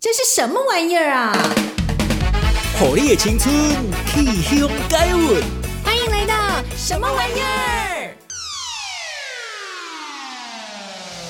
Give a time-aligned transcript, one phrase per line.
[0.00, 1.32] 这是什么玩意儿啊？
[2.78, 3.52] 火力的青春，
[4.06, 5.42] 气象改运。
[5.82, 8.14] 欢迎来到什么玩意儿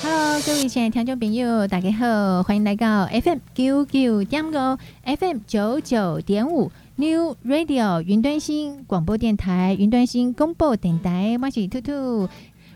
[0.03, 4.79] ？Hello，各位亲爱的听众朋友，大家好，欢迎来到 FM 九九点五
[5.19, 12.29] ，FM 九九点五 New Radio 云端新广播电台，云端新广播电台，我是兔兔。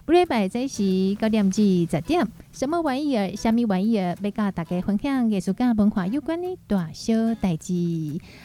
[0.04, 3.36] 不礼拜在是九点至十点，什么玩意儿？
[3.36, 4.16] 什么玩意儿？
[4.16, 7.72] 被告大家分享艺术家文化有关的大小代志。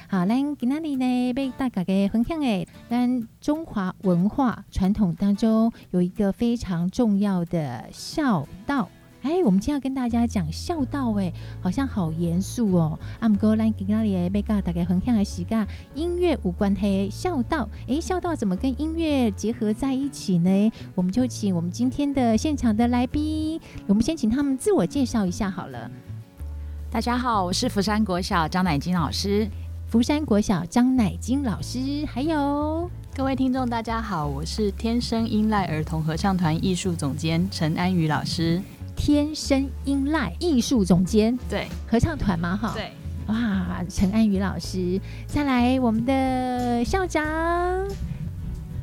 [0.08, 8.88] 好，咱今天呢，被大家给分享诶，咱中华文化传统当中有一个非常重要的孝道。
[9.27, 12.98] 哎，我们今天要跟大家讲孝道，哎，好像好严肃哦。
[13.20, 17.67] 阿姆哥，来给那里被告大家分享的是跟音乐无关嘿孝道。
[17.90, 20.72] 哎，孝道怎么跟音乐结合在一起呢？
[20.95, 25.91] 我们就请我们今天的现场的来宾，我们先请他们自我介绍一下好了。
[26.89, 29.45] 大家好，我是福山国小张乃金老师。
[29.88, 38.62] 福山国小张乃金老师，还有各位听众，大家好，我是天生音赖儿童合唱团艺术总监陈安宇老师。
[38.98, 42.92] 天生音赖艺术总监，对，合唱团嘛，哈，对，
[43.28, 47.23] 哇，陈安宇老师，再来我们的校长，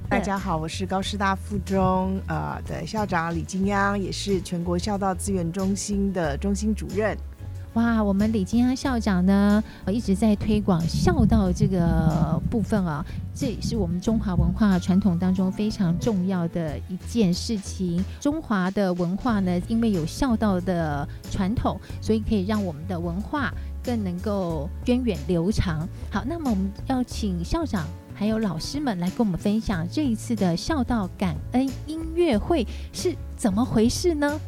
[0.09, 7.19] 大家好，我是高师大附中呃的校长李金央，也是全国校道资源中心的中心主任。
[7.75, 18.05] 哇，我们李金安校长呢，一直在推广孝道这个部分啊，这也是我们中华文化传统当中非常重要的一件事情。
[18.21, 23.53] 中华的文化呢，因为有孝道的传统，所以可以让我们的文化
[23.83, 25.89] 更能够源远流长。
[26.13, 34.41] 好，那么我们要请校长还有老师们来跟我们分享这一次的孝道感恩音乐会是怎么回事呢？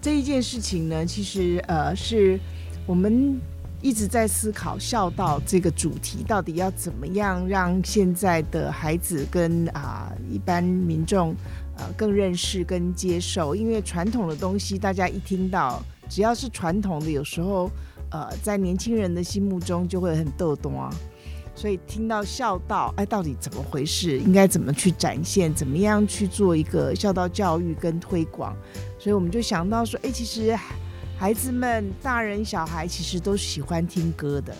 [0.00, 2.40] 这一件事情呢，其实呃，是
[2.86, 3.38] 我们
[3.82, 11.34] 一直在思考孝道这个主题，到底要怎么样让现在的孩子跟啊、一般民众
[11.76, 13.54] 呃更认识跟接受。
[13.54, 17.70] 因为传统的东西，大家一听到只要是传统的，有时候
[18.10, 20.90] 呃在年轻人的心目中就会很逗动啊。
[21.54, 24.18] 所以听到孝道，哎，到底怎么回事？
[24.18, 25.52] 应该怎么去展现？
[25.52, 28.56] 怎么样去做一个孝道教育跟推广？
[29.00, 30.54] 所以我们就想到说，哎，其实
[31.18, 34.54] 孩子们、大人、小孩其实都喜欢听歌的，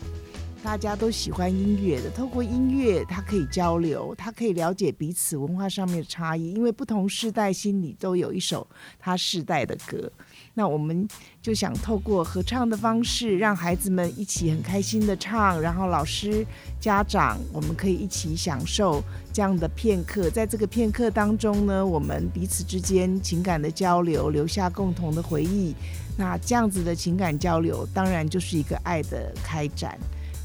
[0.65, 2.11] 大家都喜欢音乐的。
[2.11, 8.67] 透过音乐，他可以交流，他可以了解彼此文化上面的差异，因为不同世代心里都有一首
[8.99, 10.11] 他世代的歌。
[10.55, 11.07] 那我们
[11.43, 16.47] 就想透过合唱的方式，让孩子们一起很开心的唱，然后老师、
[16.79, 19.03] 家长，我们可以一起享受
[19.33, 20.29] 这样的片刻。
[20.29, 25.75] 在这个片刻当中呢，我们彼此之间情感的交流，留下共同的回忆。
[26.19, 29.99] 那这样子的情感交流，当然就是一个爱的开展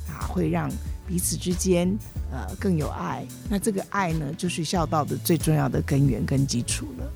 [0.08, 0.72] 啊，会让
[1.06, 1.94] 彼此之间
[2.32, 3.28] 呃更有爱。
[3.50, 7.12] 那这个爱呢，就是孝道的最重要的根源跟基础了。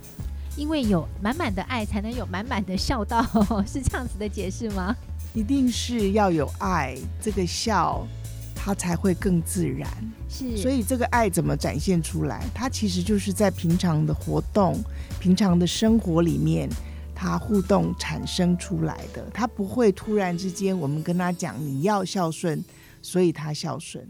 [0.60, 3.24] 因为有满满的爱，才能有满满的孝道，
[3.66, 4.94] 是这样子的解释吗？
[5.34, 8.06] 一定是要有爱，这个孝，
[8.54, 9.90] 它才会更自然。
[10.28, 12.44] 是，所以这个爱怎么展现出来？
[12.54, 14.78] 它其实就是在平常的活动、
[15.18, 16.68] 平常的生活里面，
[17.16, 19.26] 它互动产生出来的。
[19.34, 22.62] 它不会突然之间，我们跟他讲你要孝顺，
[23.02, 24.06] 所以他孝顺。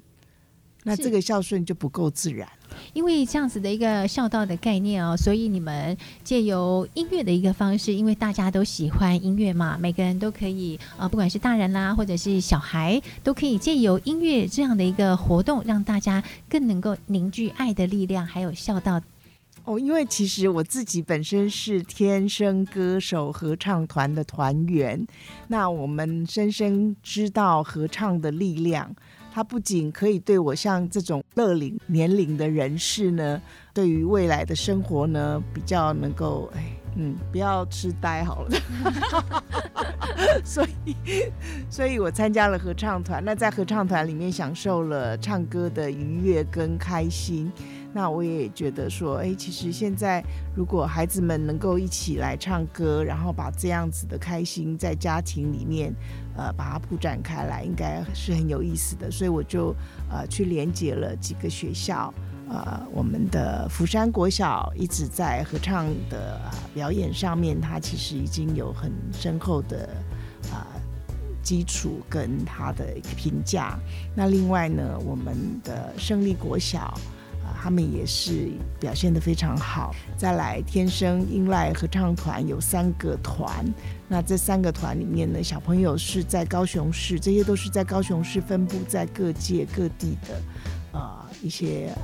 [0.90, 2.48] 那这个孝顺就不够自然，
[2.94, 19.00] 因为这样子的一个孝道的概念哦，所以你们借由音乐的一个方式，因为大家都喜欢音乐嘛，每个人都可以啊、呃，不管是大人啦，或者是小孩，都可以借由音乐这样的一个活动，让大家更能够凝聚爱的力量，还有孝道。
[19.66, 25.06] 哦，因为其实我自己本身是天生歌手合唱团的团员，
[25.50, 28.96] 那我们深深知道合唱的力量。
[29.40, 33.42] 它不仅可以对我像这种乐龄年龄的人士呢，
[33.74, 36.66] 对于未来的生活呢，比较能够哎，
[36.98, 38.50] 嗯，不要痴呆好了。
[40.44, 40.94] 所以，
[41.70, 43.24] 所以我参加了合唱团。
[43.24, 47.50] 那在合唱团里面享受了唱歌的愉悦跟开心。
[47.92, 50.24] 那我也觉得说，哎，其实现在
[50.54, 55.92] 如果孩子们能够一起来唱歌，然后把这样子的开心在家庭里面，
[56.40, 59.12] 呃，把它铺展开来，应该是很有意思的。
[59.12, 59.76] 所以我就
[60.10, 62.14] 呃去连接了几个学校，
[62.50, 66.40] 呃，我们的福山国小一直在合唱的
[66.74, 69.90] 表演上面，它其实已经有很深厚的
[70.50, 70.82] 啊、呃、
[71.44, 73.78] 基础跟它的一个评价。
[74.16, 76.98] 那另外呢，我们的胜利国小。
[77.62, 78.50] 他们也是
[78.80, 79.94] 表现得非常好。
[80.18, 83.66] 再来，天生音籁合唱团有三个团，
[84.08, 90.42] 那这三个团里面呢，小朋友是在高雄市，这些都是在高雄市分布在各界各地的
[90.94, 92.02] 呃一些呃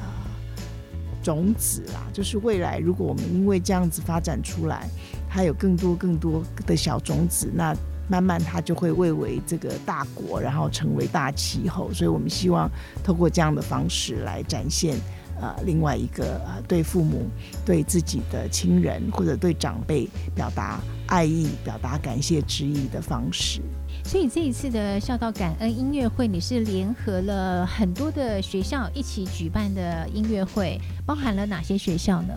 [1.24, 2.07] 种子啦。
[2.13, 4.88] 就是未来如果我们因为这样子发展出来，
[5.27, 7.75] 还有更多更多的小种子，那
[8.07, 11.91] 慢慢它就会蔚为这个大国，然后成为大气候。
[11.91, 12.69] 所以我们希望
[13.03, 14.95] 透过这样的方式来展现。
[15.42, 17.28] 呃，另外一个呃，对父母、
[17.66, 23.62] 对自己的亲人或者对长辈表达爱意、表达感谢之意的方式。
[24.04, 32.34] 所以这一次的孝道感恩音乐会，你是联合了很多的学校一起举办的音乐会，包含了哪些学校呢？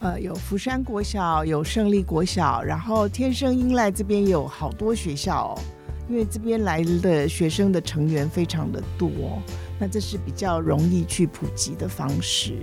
[0.00, 5.60] 呃，有福山国小，有胜利国小，然后天生英赖这边有好多学校哦，
[6.12, 9.08] 因为这边来的学生的成员非常的多。
[9.80, 12.58] 那这是比较容易去普及的方式，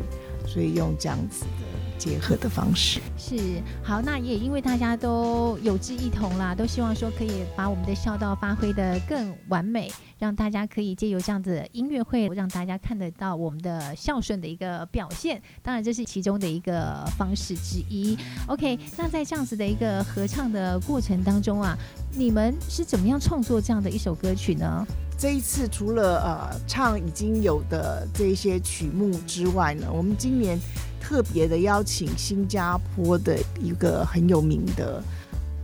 [0.45, 1.68] 所以用这样子的
[1.99, 3.37] 结合的方式是
[3.83, 4.01] 好。
[4.01, 15.39] 那也因为大家都有志一同啦，都希望说可以把我们的孝道发挥的更完美，让大家可以借由这样子的音乐会，让大家看得到我们的孝顺的一个表现。
[15.61, 18.17] 当然，这是其中的一个方式之一。
[18.47, 21.77] OK，那在这样子的一个合唱的过程当中啊，
[22.15, 24.87] 你们是怎么样创作这样的一首歌曲呢？
[25.17, 30.57] 这一次除了呃唱已经有的这些曲目之外呢，我们今年
[30.99, 35.01] 特别的邀请新加坡的一个很有名的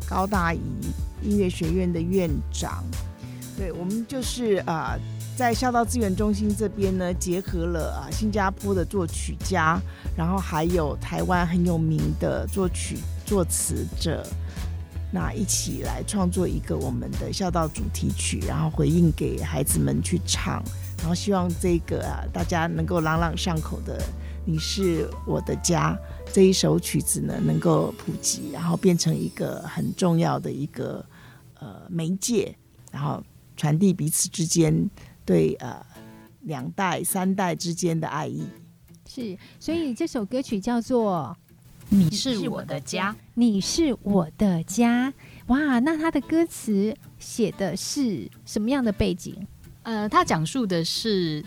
[0.07, 0.59] 高大宜
[1.21, 2.83] 音乐学院的院长，
[3.57, 4.95] 对，我们就是啊、
[5.35, 9.79] 在孝道资源中心这边呢，结合了啊新加坡的作曲家，
[10.15, 14.25] 然后还有台湾很有名的作曲作词者。
[15.11, 20.61] 那一起来创作一个我们的孝道主题曲，然后回应给孩子们去唱，
[20.97, 24.03] 然后希望这个啊大家能够朗朗上口的
[24.45, 25.97] “你是我的家”
[26.31, 31.05] 这一首曲子呢能够普及，然后变成一个很重要的一个
[31.59, 32.55] 呃媒介，
[32.91, 33.23] 然后
[33.57, 34.89] 传递彼此之间
[35.25, 35.85] 对呃
[36.41, 38.45] 两代三代之间的爱意。
[39.07, 41.35] 是，所以这首歌曲叫做。
[41.87, 45.13] 你是我的家，你是我的家。
[45.47, 49.35] 哇，那他的歌词写的是什么样的背景？
[49.83, 51.45] 呃，他讲述的是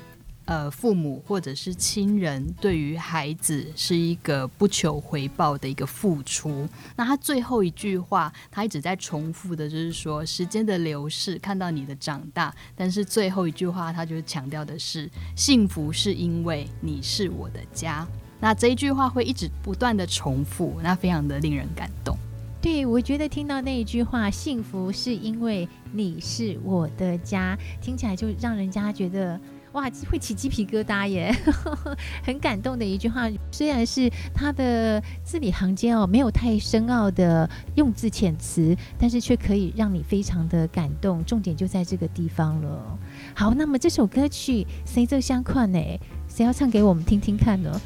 [0.49, 6.67] 呃父母或者是亲人对于孩子是一个不求回报的一个付出。
[6.97, 12.53] 那他最后一句话，他一直在重复的就是说，时间的流逝，看到你的长大。
[12.75, 18.09] 但是最后一句话，他就强调的是，幸福是因为你是我的家。
[18.41, 22.17] 那这一句话会一直不断的重复，那非常的令人感动。
[22.63, 29.39] 对，我觉得听到那一句话“幸福是因为你是我的家”，听起来就让人家觉得
[29.79, 31.33] 哇，会起鸡皮疙瘩耶，
[32.27, 33.31] 很感动的一句话。
[33.53, 41.25] 虽然是他的字里行间哦，没有太深奥的用字遣词，但是却可以让你非常的感动。
[41.25, 42.99] 重点就在这个地方了。
[43.37, 45.79] 好，那么这首歌曲谁奏相况呢？
[46.27, 47.81] 谁要唱给我们听听看呢？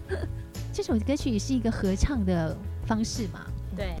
[0.72, 3.40] 这首歌曲是一个合唱的方式嘛？
[3.76, 3.94] 对。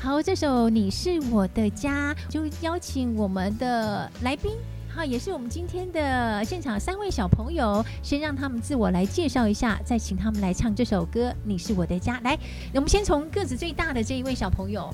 [0.00, 4.52] 好，这首《你是我的家》就邀请我们的来宾，
[4.94, 12.16] 好，也是我们今天的现场三位小朋友，先让他们自我来介绍一下，再请他们来唱这首歌《你是我的家》。
[12.22, 12.38] 来，
[12.72, 14.88] 我们先从个子最大的这一位小朋友，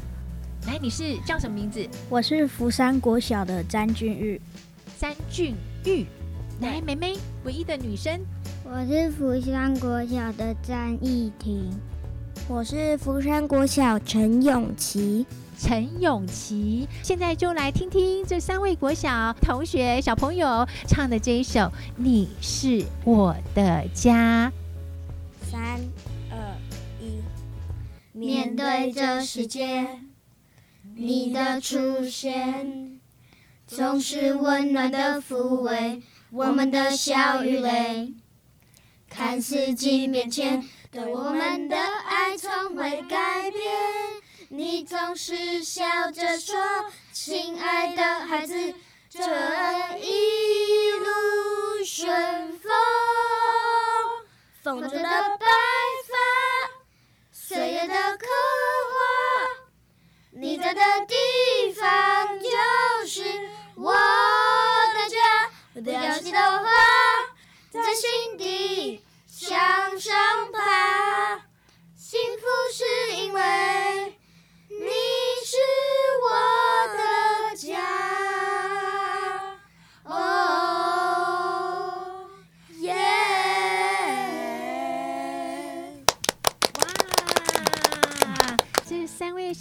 [0.67, 1.87] 来，你是叫什么名字？
[2.09, 4.41] 我是福山国小的詹俊玉。
[4.99, 5.55] 詹俊
[5.85, 6.07] 玉。
[6.63, 8.19] 来，妹妹，唯一的女生。
[8.65, 11.71] 我是福山国小的詹艺婷。
[12.49, 15.27] 我是福山国小陈永琪。
[15.61, 21.61] 陈永琪，现在就来听听这三位国小同学小朋友唱的这一首
[21.97, 24.51] 《你是我的家》。
[25.51, 25.79] 三
[26.31, 26.57] 二
[26.99, 27.21] 一，
[28.13, 29.87] 面对这世界，
[30.97, 32.99] 你的出现
[33.67, 36.01] 总是温暖的抚慰。
[36.31, 38.15] 我们的笑与泪，
[39.11, 43.61] 看似近面前，对我们的爱从未改变。
[44.53, 46.57] 你总是笑着说
[47.15, 48.75] ：“亲爱的孩子，
[49.09, 49.21] 这
[50.01, 52.73] 一路顺风。”
[54.61, 55.47] 风中的白
[56.09, 56.17] 发，
[57.31, 58.27] 岁月的刻
[58.91, 59.71] 画，
[60.33, 61.15] 你在的地
[61.73, 63.23] 方就是
[63.77, 63.95] 我。
[65.83, 66.69] 掉下的花，
[67.71, 68.70] 在心底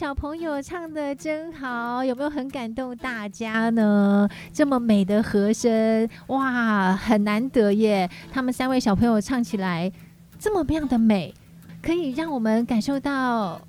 [0.10, 4.28] 小朋友唱的真好，有没有很感动大家呢？
[4.52, 8.10] 这么美的和声，哇，很难得耶！
[8.32, 9.92] 他们三位小朋友唱起来
[10.40, 11.32] 这么样的美，
[11.80, 13.62] 可以让我们感受到，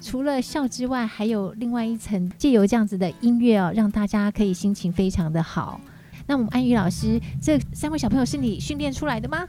[0.00, 5.78] 除了笑之外，还有另外一层，借由这样子的音乐哦，让大家可以心情非常的好。
[6.26, 9.46] 那我们安宇老师，这三位小朋友是你训练出来的吗？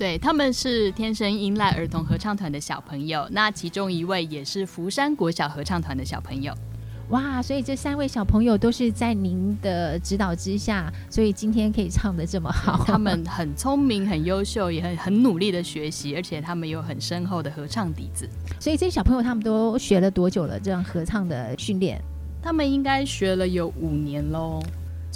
[0.00, 6.54] 对，他们是天生音赖儿童合唱团的小朋友，那其中一位也是福山国小合唱团的小朋友。
[7.10, 12.82] 哇，所以这三位小朋友都是在您的指导之下，所以今天可以唱的这么好。
[12.86, 18.26] 他们 很聪明、很优秀，也很很努力的学习，而且他们有很深厚的合唱底子。
[18.58, 20.58] 所以这些小朋友他们都学了多久了？
[20.58, 22.00] 这样合唱的训练，
[22.42, 24.62] 他们应该学了有五年喽。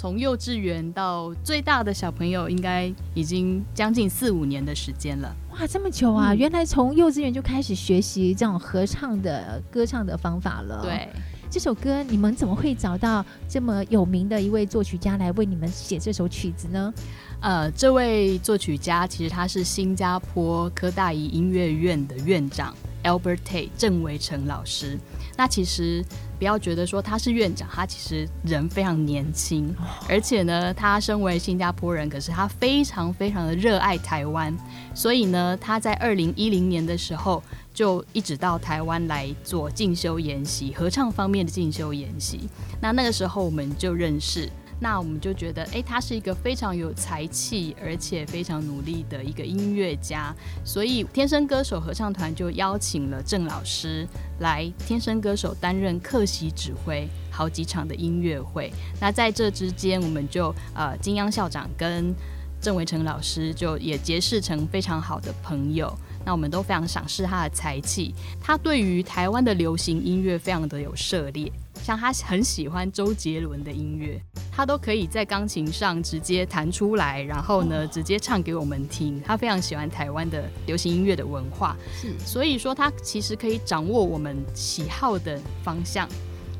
[0.05, 5.35] 从幼稚园到最大的小朋友，应该已经将近四五年的时间了。
[5.53, 6.31] 哇，这么久啊！
[6.31, 10.83] 嗯、原来从幼稚园就开始学习这种合唱的歌唱的方法了。
[10.83, 11.09] 对，
[11.49, 16.93] 这首歌你们怎么会找到这么有名的一位作曲家来为你们写这首曲子呢？
[17.41, 24.99] 呃，这位作曲家其实他是新加坡科大一音乐院的院长 Albert Tay 郑维成老师。
[25.35, 26.05] 那其实
[26.37, 29.73] 不要觉得说他是院长，他其实人非常年轻，
[30.09, 34.55] 而且呢，他身为新加坡人，可是他非常非常的热爱台湾，
[34.93, 37.41] 所以呢，他在二零一零年的时候
[37.73, 42.49] 就一直到台湾来做进修研习，合唱方面的进修研习。
[42.81, 44.49] 那那个时候我们就认识。
[44.79, 54.05] 那我们就觉得，哎，他是一个非常有才气，而且非常努力的一个音乐家，所以天生歌手合唱团就邀请了郑老师
[54.39, 58.71] 来天生歌手担任客席指挥好几场的音乐会。
[58.99, 62.13] 那在这之间，我们就呃金央校长跟
[62.59, 65.91] 郑维成老师就也结识成非常好的朋友。
[66.25, 71.51] 那我们都非常赏识他的才气，他对于台湾的流行音乐非常的有涉猎。
[71.85, 74.19] 像他很喜欢周杰伦的音乐，
[74.51, 79.21] 他都可以在钢琴上直接弹出来，然后呢，直接唱给我们听。
[79.21, 86.09] 他非常喜欢台湾的流行音乐的文化，是，所以说他其实可以掌握我们喜好的方向。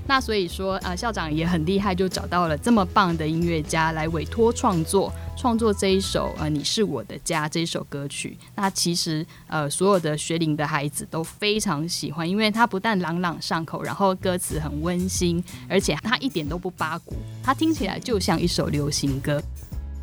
[0.07, 8.37] 那所以说，呃，校长也很厉害，就找到了这么棒的音乐家来委托创作，创作这一首呃，你是我的家这一首歌曲。
[8.53, 19.41] 那其实呃，所有的学龄的孩子都非常喜欢，因为它不但朗朗上口，然后歌词很温馨，而且它一点都不八股，它听起来就像一首流行歌。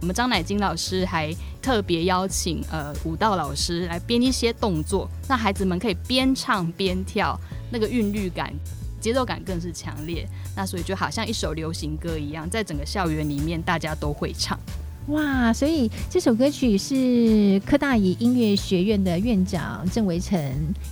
[0.01, 1.33] 我们张乃金老师还
[1.63, 7.39] 特别邀请呃舞蹈老师来编一些动作，那孩子们可以边唱边跳，
[7.71, 8.53] 那个韵律感。
[9.03, 14.59] 节奏感更是强烈，那所以就好像一首流行歌一样，在整个校园里面大家都会唱。
[15.09, 20.41] 哇，所以这首歌曲是科大怡音乐学院的院长郑维成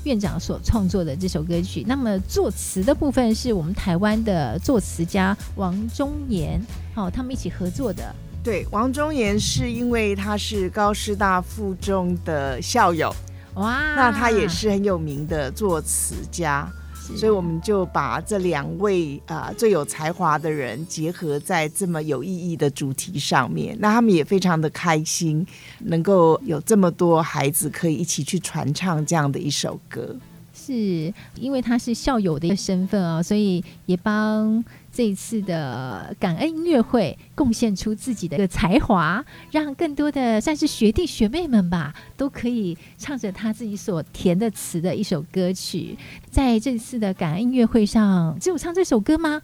[0.02, 1.84] 院长所创作的这首歌曲。
[1.86, 6.60] 那么作词的部分是我们台湾的作词家王中岩，
[6.96, 8.12] 哦，他们一起合作的。
[8.42, 13.14] 对，王中岩是因为他是高师大附中的校友，
[13.54, 16.68] 哇，那他也是很有名的作词家。
[17.16, 25.46] 所以我们就把这两位啊、呃、最有才华的人结合在这么有意义的主题上面，那他们也非常的开心，
[25.80, 30.16] 能够有这么多孩子可以一起去传唱这样的一首歌。
[30.54, 34.64] 是因为他是校友的一个身份啊，所以也帮。
[34.92, 45.96] 这一次的感恩音乐会，贡献出自己的一个才华，让更多的算是学弟学妹们吧，都可以唱着他自己所填的词的一首歌曲。
[46.28, 49.40] 在这次的感恩音乐会上，只有唱这首歌吗？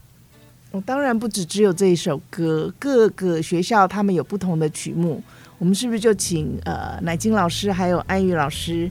[0.72, 5.22] 我当然不止只有这一首歌，各个学校他们有不同的曲目。
[5.58, 8.90] 我们是不是就请呃乃金老师还有安宇老师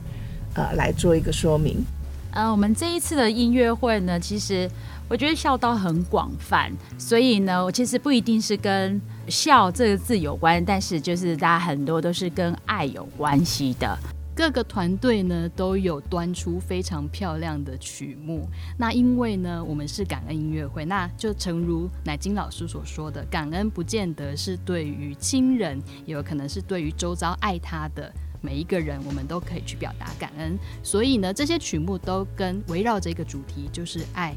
[0.54, 1.84] 呃来做一个说明？
[2.32, 4.68] 呃，我们这一次的音乐会呢，其实。
[5.08, 13.96] 我觉得孝道很广泛，所以呢，我其实不一定是跟孝这个字有关，但是就是大家很多都是跟爱有关系的。
[14.34, 18.46] 各个团队呢都有端出非常漂亮的曲目。
[18.76, 30.58] 那因为呢，我们是感恩音乐会，那就诚如乃金老师所说的，感恩不见得是对于亲人，也有可能是对于周遭爱他的每一个人，我们都可以去表达感恩。
[30.82, 34.36] 所以呢，这些曲目都跟围绕着一个主题，就是爱。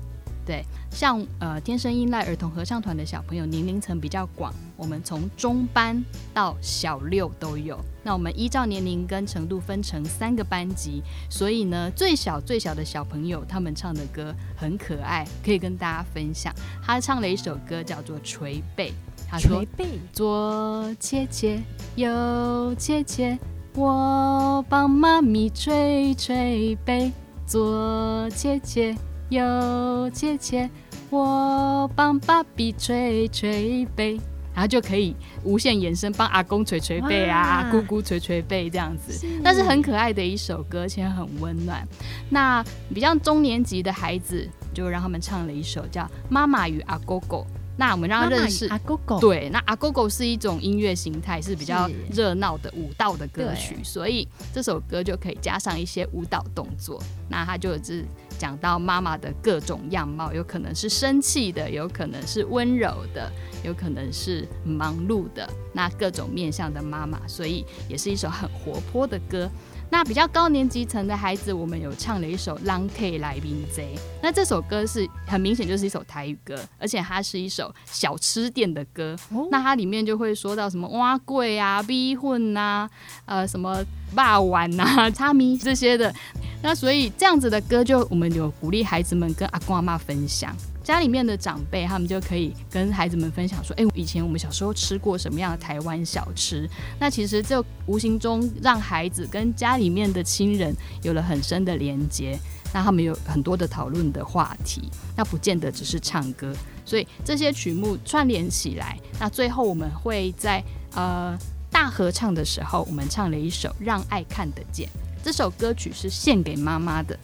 [0.50, 6.04] 对，像呃天生依赖儿童合唱团的小朋友年龄层比较广，我们从中班
[6.34, 7.80] 到小六都有。
[8.02, 16.52] 那我们依照年龄跟程度分成三个班级，所以呢，最小最小的小朋友他们唱的歌很可爱，可以跟大家分享。
[16.84, 18.90] 他唱了一首歌叫做《捶背》，
[19.30, 21.62] 他说：“捶背，左切切，
[21.96, 23.38] 右切切，
[23.76, 27.12] 我帮妈咪捶捶背，
[27.46, 28.98] 左切切。”
[29.30, 30.70] 有姐姐，
[31.10, 34.20] 我帮爸比捶捶背。
[34.52, 39.14] 然后就可以无限延伸，帮阿公捶捶背啊，姑姑捶捶背这样子。
[39.14, 41.88] 是但是很可爱的一首歌，而且很温暖。
[42.30, 42.62] 那
[42.94, 47.48] 比较中年级的孩子，就让他们唱了一首叫《妈妈与阿狗狗》。
[47.80, 49.20] 那我们让他认识阿狗狗。
[49.20, 57.02] 对，那阿狗狗是一种音乐形态，是比较热闹的舞蹈的歌曲，所以这首歌就可以加上一些舞蹈动作。
[57.30, 58.06] 那它就是。
[58.40, 63.30] 讲到妈妈的各种样貌，有可能是生气的，有可能是温柔的，
[63.66, 69.52] 有可能是忙碌的，那各种面向的妈妈，所以也是一首很活泼的歌。
[69.92, 79.16] 那比较高年级层的孩子，我们有唱了一首《人客来宾 Z》，那这首歌是很明显就是一首台语歌，而且它是一首小吃店的歌。
[79.34, 82.90] 哦、那它里面就会说到什么碗粿啊、逼混啊、
[83.26, 83.84] 呃什么
[84.16, 86.14] 肉丸啊、 叉米这些的。
[86.62, 90.56] 那所以这样子的歌，就我们有鼓励孩子们跟阿公阿妈分享。
[90.90, 96.68] 家里面的长辈，他们就可以跟孩子们分享说：“哎、欸，以前我们小时候吃过什么样的台湾小吃？”
[97.00, 102.36] 那其实就无形中让孩子跟家里面的亲人有了很深的连接，
[102.74, 104.90] 那他们有很多的讨论的话题。
[105.16, 106.52] 那不见得只是唱歌，
[106.84, 110.64] 所以这些曲目串联起来，那最后我们会在
[110.96, 111.38] 呃
[111.70, 114.88] 大合唱的时候，我们唱了一首《让爱看得见》。
[115.24, 117.16] 这首歌曲是献给妈妈的。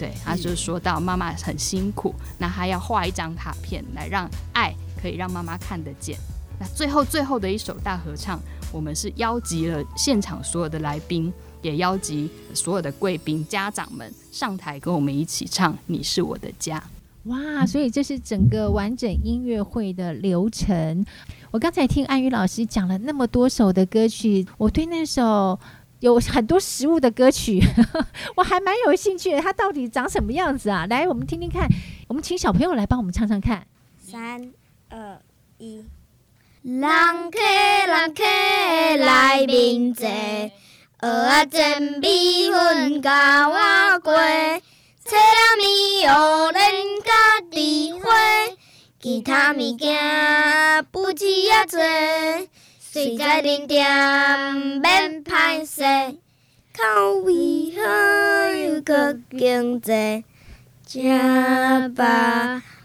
[0.00, 6.16] 对，他就说到妈妈很辛苦，那他要画一张卡片来让爱可以让妈妈看得见。
[6.58, 8.40] 那最后最后的一首大合唱，
[8.72, 11.30] 我们是邀集了现场所有的来宾，
[11.60, 16.82] 也邀集所有的贵宾家长们上台跟我们一起唱《你是我的家》。
[17.30, 21.04] 哇，所以这是整个完整音乐会的流程。
[21.50, 25.60] 我刚才听安宇老师讲了那么多首的歌曲，我对那首。
[26.00, 27.62] 有很多食物的歌曲，
[28.36, 29.40] 我还蛮有兴趣的。
[29.40, 30.86] 它到底长什么样子啊？
[30.88, 31.68] 来，我们听听看。
[32.08, 33.66] 我们请小朋友来帮我们唱唱看。
[33.98, 34.52] 三
[34.88, 35.20] 二
[35.58, 35.84] 一，
[36.62, 36.80] 人
[37.30, 37.38] 客
[37.86, 38.24] 人客
[39.04, 40.50] 来面坐，蚵
[41.00, 44.60] 仔煎米粉甲碗粿，
[45.04, 45.16] 切仔
[45.58, 46.62] 面蚵莲
[47.04, 47.12] 甲
[47.50, 48.10] 猪花，
[49.00, 51.78] 其他物件不止遐多。
[52.92, 53.86] 水在林店
[54.82, 55.84] 免歹势，
[56.76, 60.24] 口味好又阁经济，
[60.84, 62.04] 吃饱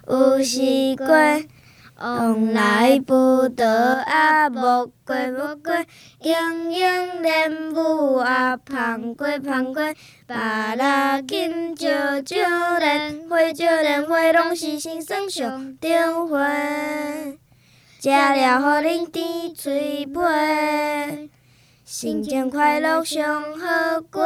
[0.08, 1.08] 有时过，
[1.98, 5.74] 往来不倒也无过无过，
[6.22, 9.91] 莺莺莲雾也芳过芳过，
[10.28, 11.89] 芭乐金招
[12.22, 16.38] 招莲花招莲花，拢是新鲜上等货。
[18.06, 21.32] 食了，互恁甜嘴皮，
[21.84, 24.24] 心情快乐上好过。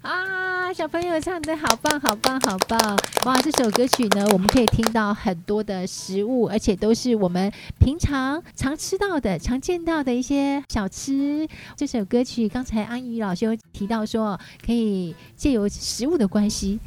[0.00, 2.96] 啊，小朋友唱的好棒，好棒，好棒！
[3.24, 11.48] 哇，这首歌曲呢，我们可以听到很多的食物，而且都是我们平常常吃到的、常见到的一些小吃。
[11.74, 16.78] 这首歌曲刚才安宇老师有提到说，可以借由食物的关系，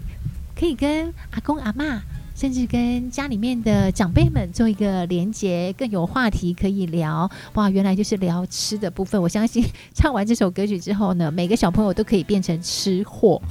[0.57, 1.99] 可以跟阿公阿嬷。
[2.37, 7.27] 甚至跟家里面的长辈们做一个连结，更有话题可以聊。
[7.55, 9.19] 哇，原来就是聊吃的部分。
[9.19, 13.41] 我相信唱完这首歌曲之后呢，每个小朋友都可以变成吃货。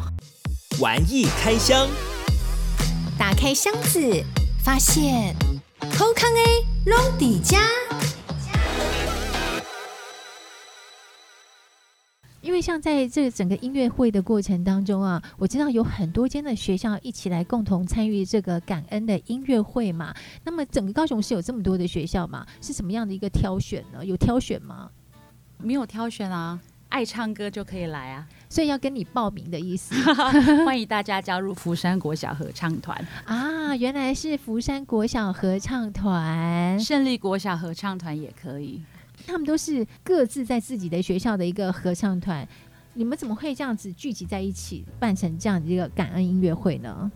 [0.78, 1.88] 玩意开箱，
[3.18, 4.24] 打开箱子，
[4.62, 5.34] 发现
[5.90, 7.58] 好康 A 拢底家。
[12.46, 20.14] 因为像在这整个音乐会的过程当中啊，我知道有很多间的学校一起来共同参与这个感恩的音乐会嘛。
[20.44, 24.06] 那么整个高雄市有这么多的学校嘛，是什么样的一个挑选呢？
[24.06, 24.88] 有挑选吗？
[25.58, 28.24] 没有挑选啊，爱唱歌就可以来啊。
[28.48, 29.96] 所以要跟你报名的意思，
[30.64, 33.74] 欢迎大家加入福山国小合唱团啊！
[33.74, 38.80] 原来是福山国小合唱团，胜利国小合唱团也可以。
[39.26, 42.46] 他们都是各自在自己的学校的一个合唱团，
[42.94, 47.10] 你们怎么会这样子聚集在一起，办成这样的一个感恩音乐会呢？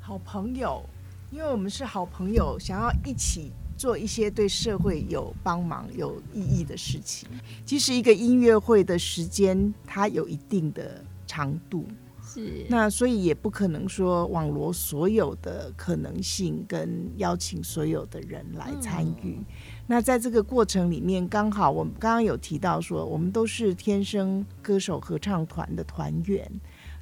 [0.00, 0.84] 好朋友，
[1.30, 7.28] 因为我们是好朋友，想要一起做一些对社会有帮忙、有意义的事情。
[7.64, 11.86] 其实一个音乐会的时间，它有一定的长度，
[12.22, 19.38] 是那所以也不可能说网罗所有的可能性，跟邀请所有的人来参与。
[19.38, 19.44] 嗯
[19.92, 26.50] 那在这个过程里面，刚好我们刚刚有提到说，我们都是天生歌手合唱团的团员，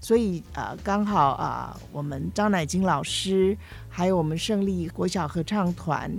[0.00, 3.57] 所以啊，刚好啊，我们张乃金老师，
[3.88, 6.12] 还有我们胜利国小合唱团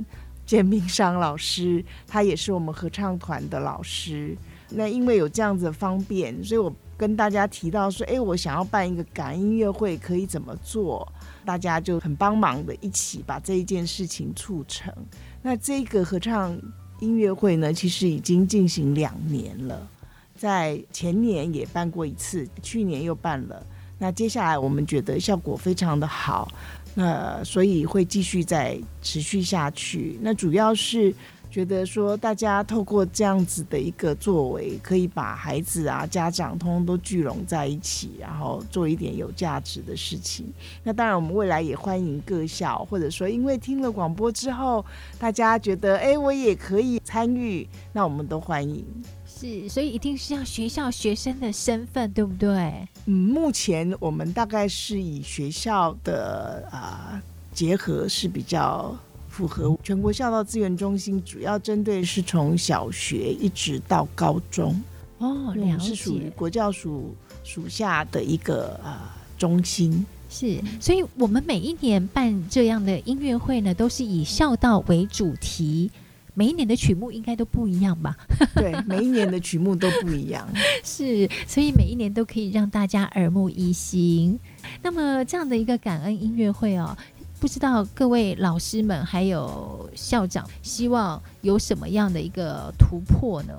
[0.46, 4.38] 简明商老师，他也是我们合唱团的老师。
[4.70, 11.06] 那因为有这样子的方便，所以我跟大家提到说，哎，我想要办一个感恩音乐会，可以怎么做？
[11.46, 14.94] 大家就很帮忙的，一起把这一件事情促成。
[15.42, 16.58] 那这个合唱
[17.00, 19.88] 音乐会呢，其实已经进行两年了，
[20.36, 23.66] 在前年也办过一次，去年又办了。
[23.98, 26.52] 那接下来我们觉得效果非常的好，
[26.96, 30.18] 那所以会继续再持续下去。
[30.22, 31.14] 那主要是。
[31.52, 40.46] 觉得说，大家透过这样子的一个作为，可以把孩子啊、家长通通都聚拢在一起，然后做一点有价值的事情。
[40.82, 44.84] 那当然，我们未来也欢迎各校，或者说因为听了广播之后，
[45.20, 48.86] 大家觉得哎，我也可以参与，那我们都欢迎。
[49.26, 52.88] 是，所以一定是要学校学生的身份，对不对？
[53.08, 57.22] 嗯，目前我们大概是以学校的啊、
[57.54, 58.96] 结合是比较。
[59.32, 64.80] 符合全国孝道资源中心主要针对是从小学一直到高中
[65.20, 68.94] 哦，了解，是属于国教署属下的一个呃
[69.38, 70.06] 中心。
[70.30, 75.90] 是，所以我们每一年办这样的音乐会呢，都是以孝道为主题，
[76.34, 78.16] 每一年的曲目应该都不一样吧？
[78.56, 80.46] 对，每一年的曲目都不一样。
[80.84, 84.38] 是，所以每一年都可以让大家耳目一新。
[84.84, 86.98] 那么这样的一个感恩音乐会哦。
[87.42, 93.54] 不知道各位老师们还有校长希望有什么样的一个突破呢？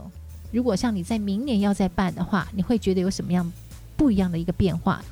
[0.53, 3.53] 如果像你在明年要再办的话，你会觉得有什么样
[3.97, 5.03] 不一样的一个变化？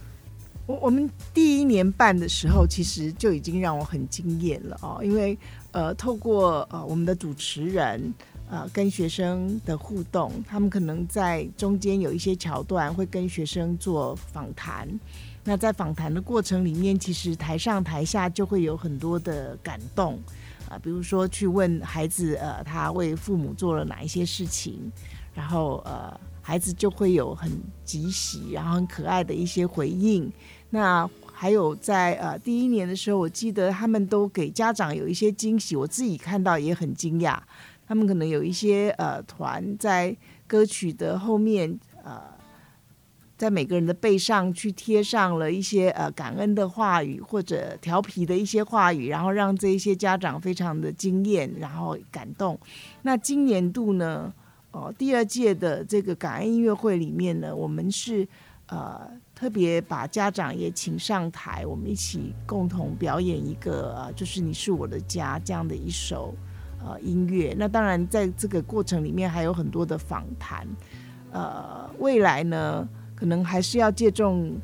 [0.66, 5.36] 我我们第一年办的时候，其实就已经让我很惊艳了哦，因为
[5.72, 8.14] 呃，透过呃我们的主持人
[8.48, 14.88] 呃跟学生的互动，他们可能在中间有一些桥段会跟学生做访谈。
[15.42, 20.20] 那在访谈的过程里面，其实台上台下就会有很多的感动
[20.68, 24.92] 啊，比如说去问孩子，呃，他为父母做了哪一些事情，
[25.34, 27.50] 然后呃，孩子就会有很
[27.84, 30.30] 惊喜，然后很可爱的一些回应。
[30.68, 37.38] 那还有在呃第一年的时候，我记得他们都给家长有一些惊喜，我自己看到也很惊讶。
[37.88, 40.14] 他们可能有一些呃团在
[40.46, 42.38] 歌曲的后面呃。
[43.40, 52.60] 在每个人的背上去贴上了一些呃感恩的话语或者调皮的一些话语，然后让这一些家长非常的惊艳，然后感动。
[53.00, 54.30] 那今年度呢，
[54.72, 58.28] 哦，第二届的这个感恩音乐会里面呢，我们是
[58.66, 66.34] 呃特别把家长也请上台，我们一起共同表演一个呃，就是你是我的家这样的一首
[66.84, 67.56] 呃音乐。
[67.58, 70.68] 那当然在这个过程里面还有很多的访谈，
[71.32, 72.86] 呃，未来呢，
[73.20, 74.58] 可能还是要借重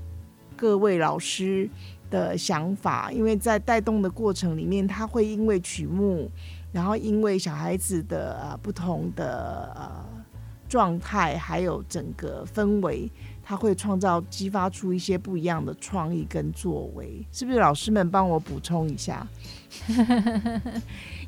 [0.57, 1.69] 各位老师
[2.11, 6.31] 的想法，因为在带动的过程里面，他会因为曲目，
[6.73, 10.07] 然后因为小孩子的呃不同的呃
[10.67, 13.11] 状态，还有整个氛围，
[13.43, 17.59] 他会创造激发出一些不一样的创意跟作为，是不是？
[17.59, 19.27] 老师们帮我补充一下。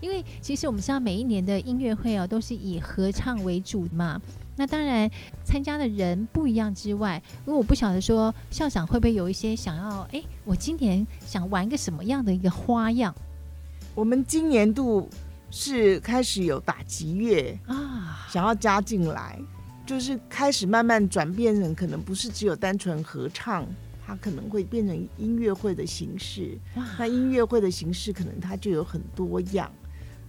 [0.00, 4.18] 因为其实我们知道每一年的音乐会哦，都是以合唱为主嘛。
[4.58, 5.08] 那当然，
[5.44, 13.14] 参加的人不一样之外，因为我不晓得说校长会不会有一些想要，哎，我今年想玩一个什么样的一个花样？
[13.94, 15.08] 我们今年度
[15.48, 19.38] 是开始有打击乐啊，想要加进来，
[19.86, 23.64] 就是开始慢慢转变成可能不是只有单纯合唱，
[24.04, 26.58] 它可能会变成音乐会的形式。
[26.98, 29.70] 那音乐会的形式可能它就有很多样。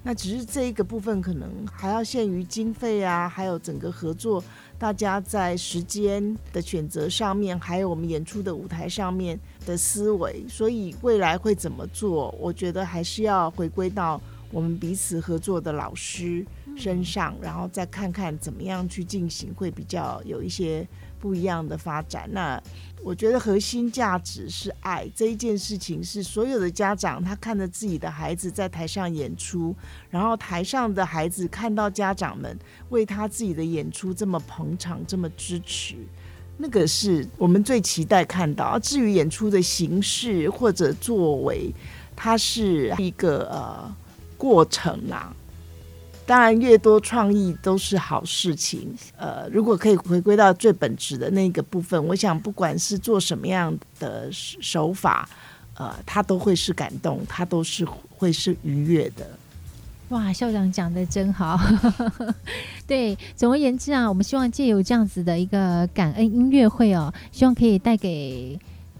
[0.01, 4.41] 那只是这一个部分，可能还要限于经费啊，还有整个合作，
[4.77, 14.19] 大家在时间的选择上面，还有我们演出的舞台上面的思维，所以未来会怎么做，我觉得还是要回归到
[14.51, 16.45] 我们彼此合作的老师
[16.77, 20.87] 身上，然后再看看怎么样去进行，会比较有一些
[21.19, 22.29] 不一样的发展。
[22.31, 22.61] 那。
[23.01, 29.73] 我觉得核心价值是爱这一件事情，是所有的家长他看着自己的孩子在台上演出，
[30.09, 35.95] 然后台上的孩子看到家长们为他自己的演出这么捧场、这么支持，
[36.57, 38.77] 那个是我们最期待看到。
[38.79, 41.73] 至于演出的形式或者作为，
[42.17, 43.95] 它是一个呃
[44.37, 45.33] 过程啊。
[46.29, 48.95] 当然，越多创意都是好事情。
[49.17, 55.27] 呃，如果可以回归到最本质的那个部分，我想不管是做什么样的手法，
[55.73, 57.83] 呃，它都会是感动，它都是
[58.15, 59.27] 会是愉悦的。
[60.09, 61.59] 哇，校长讲得真好。
[62.85, 68.59] 对，总而言之啊，我们希望借由这样子的一个感恩音乐会哦，希望可以带给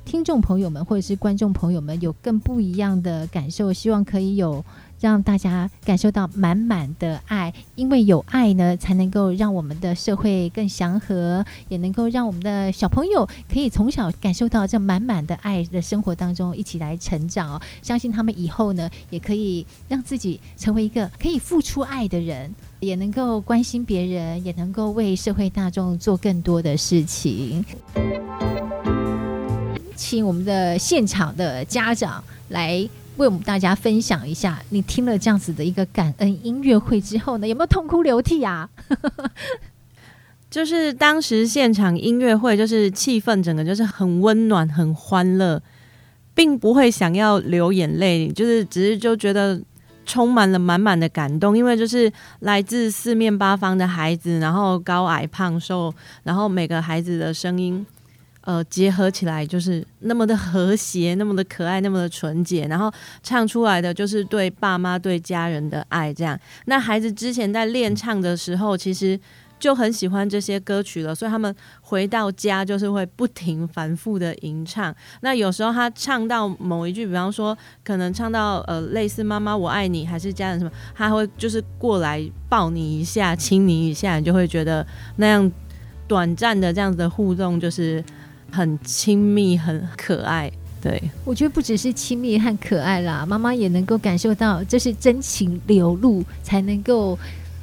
[0.10, 4.66] 听众朋友们或者是观众朋友们有更不一样的感受，希望可以有。
[5.00, 17.62] 让大家感受到满满的爱，因为有爱呢，才能够让我们的社会更祥和，也能够让我们的小朋友可以从小感受到这满满的爱的生活当中一起来成长哦。
[17.82, 27.64] 相信他们以后呢，也可以让自己成为一个可以付出爱的人，也能够关心别人，也能够为社会大众做更多的事情。
[30.00, 32.90] 请我们的现场的家长来。
[33.18, 38.70] 为我们大家分享一下，你听了这样子的一个感恩音乐会之后呢，有没有痛哭流涕啊？
[40.50, 45.62] 就是当时现场音乐会，就是气氛整个就是很温暖、很欢乐，
[46.34, 49.62] 并不会想要流眼泪，就是只是就觉得
[50.06, 52.10] 充满了满满的感动，因为就是
[52.40, 57.86] 来自四面八方的孩子，然后高矮胖瘦，然后每个孩子的声音。
[58.50, 66.12] 呃，结合起来就是那么的和谐，那么的可爱，那么的纯洁，然后唱出来的就是对爸妈、对家人的爱。
[66.12, 66.36] 这样，
[66.66, 69.20] 那孩子之前在练唱的时候，其实
[69.60, 74.96] 就很喜欢这些歌曲了，所以他们回到家就是会不停反复的吟唱。
[75.22, 84.84] 那有时候他唱到某一句，比方说可能唱到呃类似“妈妈我爱你”还是“家人”什么，他会就是过来抱你一下，亲你一下，你就会觉得
[85.18, 85.52] 那样
[86.08, 88.04] 短暂的这样子的互动就是。
[88.52, 90.52] 很亲密，很可爱。
[90.82, 97.20] 对，我觉得不只是亲密和可爱啦，妈妈也能够感受到这是真情流露，才能够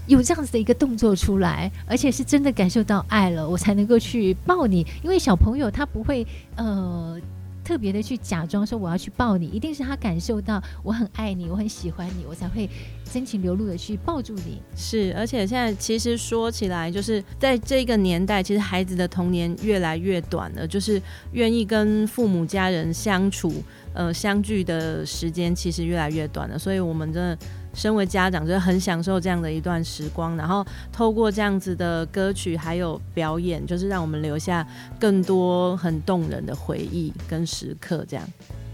[0.07, 4.87] 有这样子的一个动作出来，而且是真的感受到爱了，我才能够去抱你。
[5.03, 7.19] 因为小朋友他不会呃。
[7.67, 12.71] 特别的去假装说我要去抱你，一定是他感受到我很爱你，我很喜欢你，我才会
[13.13, 14.63] 真情流露的去抱住你。
[14.77, 21.03] 是，而且现在其实说起来，就是在这个年代，其实孩子的童年越来越短了，就是
[21.33, 23.53] 愿意跟父母家人相处，
[23.95, 27.37] 呃，相聚的时间其实越来越短了，所以我们真的。
[27.77, 34.67] 身为家长，就是很享受这样的一段时光，然后透过这样子的歌曲还有表演，就是让我们留下
[34.99, 38.27] 更多很动人的回忆跟时刻，这样。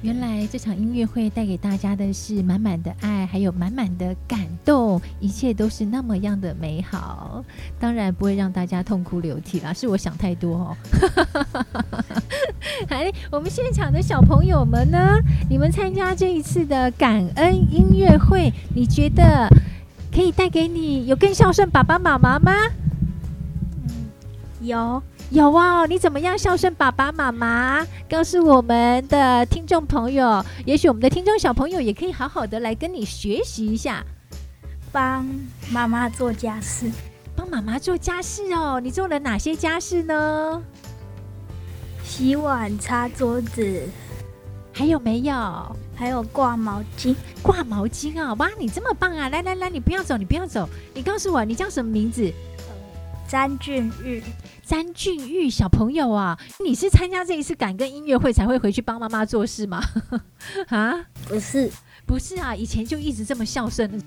[0.03, 7.45] 原来这场音乐会带给大家的是满满的爱，还有满满的感动，一切都是那么样的美好，
[7.79, 10.77] 当然不会让大家痛哭流涕啦，是我想太多哦。
[12.91, 15.21] 哎，我们现场的小朋友们呢？
[15.49, 19.49] 你们参加这一次的感恩音乐会，你觉得
[20.13, 22.53] 可以带给你有更孝顺爸爸妈妈吗？
[23.85, 25.01] 嗯，有。
[25.33, 27.87] 有哦，你怎么样孝顺爸爸妈妈？
[28.07, 34.05] 告诉我们的听众朋友，也许我们的听众小朋友也可以好好的来跟你学习一下，
[34.93, 35.27] 帮
[35.71, 36.93] 妈妈做家事，
[37.35, 38.79] 帮妈妈做家事哦。
[38.79, 40.63] 你做了哪些家事呢？
[42.05, 43.89] 洗碗、擦桌子，
[44.71, 45.35] 还有没有？
[45.95, 48.37] 还有挂毛巾，挂毛巾啊、哦！
[48.39, 49.31] 哇，你这么棒啊！
[49.31, 52.31] 来来来，你不要走，你不要走，你告诉我你叫什么名字？
[53.27, 54.23] 詹俊玉。
[54.73, 59.83] 詹俊玉小朋友啊，你是参加这一次感恩音乐会才会回去帮妈妈做事吗？
[60.69, 60.95] 啊，
[61.29, 61.71] 不是，
[62.07, 64.03] 不是啊，以前就一直这么孝顺。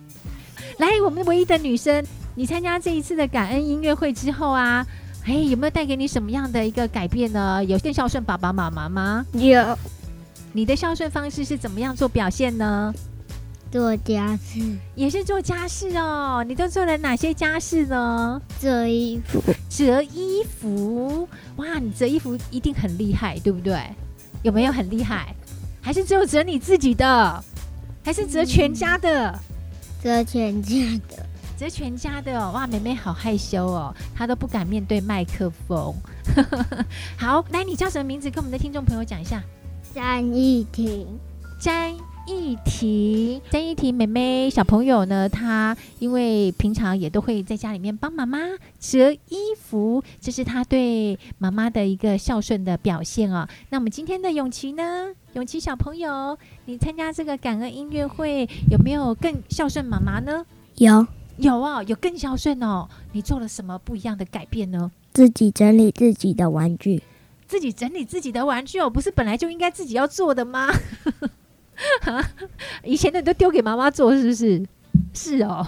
[0.80, 4.84] 来，我们唯一的女生，你参加这一次的感恩音乐会之后啊，
[5.26, 7.64] 哎，有没有带给你什么样的一个改变呢？
[7.64, 9.24] 有更孝顺爸爸妈妈吗？
[9.34, 9.78] 有。
[10.52, 12.92] 你的孝顺方式是怎么样做表现呢？
[13.76, 14.62] 做家事，
[14.96, 16.42] 也是做家事哦。
[16.48, 18.42] 你都做了哪些家事呢？
[18.58, 21.28] 折衣服，折衣服。
[21.58, 23.78] 哇，你折衣服一定很厉害，对不对？
[24.44, 25.36] 有没有很厉害？
[25.82, 27.44] 还是只有折你自己的？
[28.02, 29.30] 还是折全家的？
[29.30, 29.40] 嗯、
[30.02, 30.78] 折全家
[31.10, 31.26] 的，
[31.58, 32.54] 折全家的哦。
[32.54, 35.94] 哇，妹妹好害羞哦，她都不敢面对麦克风。
[37.20, 38.32] 好，来，你叫什么名字？
[38.32, 39.44] 跟我们的听众朋友讲一下。
[39.94, 41.06] 詹一婷，
[41.60, 41.94] 詹。
[42.28, 48.40] 一婷，詹一婷妹妹小朋友呢，她因为平常也都会在家里面帮妈妈
[48.80, 53.48] 折衣服，这是她对妈妈的一个孝顺的表现哦。
[53.70, 55.14] 那我们今天的永琪呢？
[55.34, 60.46] 永琪小朋友，你参加这个感恩音乐会，有没有更孝顺妈妈呢？
[60.78, 61.06] 有，
[61.38, 62.88] 有哦，有更孝顺哦。
[63.12, 64.92] 你做了什么不一样的改变呢？
[65.14, 67.04] 自己整理自己的玩具，
[67.48, 70.70] 自己整理自己的玩具哦，不是本来就应该自己要做的吗？
[72.84, 74.66] 以前的都丢给妈妈做，是不是？
[75.14, 75.66] 是哦，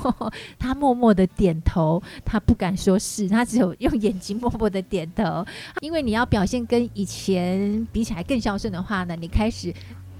[0.58, 5.44] 他默默的点头，他不敢说是，他只有用眼睛默默的点头。
[5.80, 9.72] 因为你要表现跟以前比起来更孝顺的话呢，你开始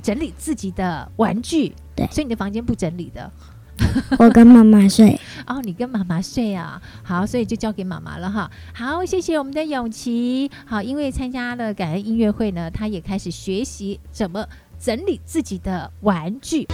[0.03, 1.75] 整理自己的玩具。
[1.95, 3.31] 对，所以你的房间不整理的。
[4.19, 5.19] 我跟妈妈睡。
[5.47, 6.81] 哦，你跟妈妈睡啊？
[7.03, 8.51] 好，所以就交给妈妈了哈。
[8.75, 10.51] 好，谢谢我们的永琪。
[10.67, 14.47] 好，因为参加了感恩音乐会呢，他也开始学习怎么。
[14.81, 16.67] 整理自己的玩具。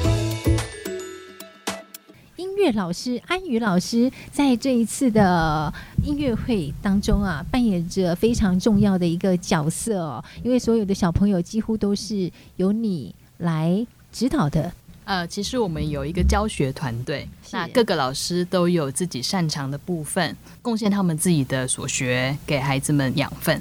[2.36, 5.72] 音乐老师安宇老师，在这一次的
[6.04, 10.24] 音乐会当中啊，扮演着非常重要的一个角色哦。
[10.44, 14.72] 因为所有的小朋友几乎都是由你来指导的。
[15.04, 23.60] 呃，其实我们有一个教学团队，那各个老师都有自己擅长的部分，贡献他们自己的所学给孩子们养分。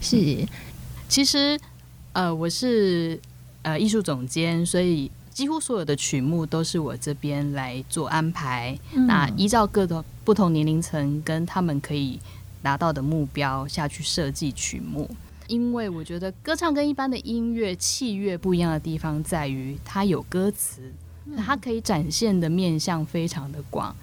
[0.00, 0.46] 是，
[1.08, 1.58] 其实
[2.12, 3.20] 呃，我是
[3.68, 8.78] 呃艺术总监，所以几乎所有的曲目都是我这边来做安排。
[8.94, 12.18] 嗯、那依照各种不同年龄层跟他们可以
[12.62, 15.08] 达到的目标下去设计曲目。
[15.48, 20.92] 因为我觉得歌唱跟一般的音乐器乐不一样的地方在于，它有歌词，
[21.36, 23.94] 它可以展现的面向非常的广。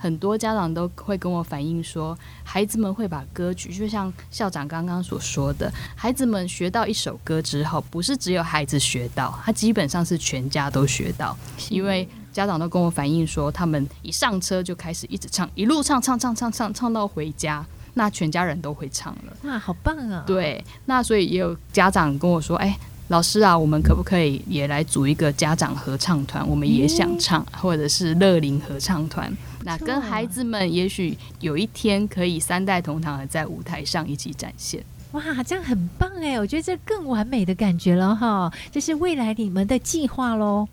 [0.00, 11.36] 很多家长都会跟我反映说，孩子们会把歌曲，就像校长刚刚所说的，孩子们学到一首歌之后，不是只有孩子学到，他基本上是全家都学到。
[11.68, 17.64] 因为家长都跟我反映说，他们一上车就开始一直唱，一路唱唱唱唱唱唱到回家。
[17.94, 20.22] 那全家人都会唱了，哇，好棒啊！
[20.24, 26.48] 对，那所以也有家长跟我说：“哎，老师啊，我们可不可以也来组一个家长合唱团？
[26.48, 29.36] 我们也想唱，嗯、或者是乐龄合唱团。
[29.64, 34.82] 那跟孩子们，也许有一天可以三代同堂的在舞台上一起展现。
[35.12, 36.38] 哇，这样很棒哎！
[36.38, 40.68] 我觉得这更完美的感觉了哈，这是未来你们的计划喽，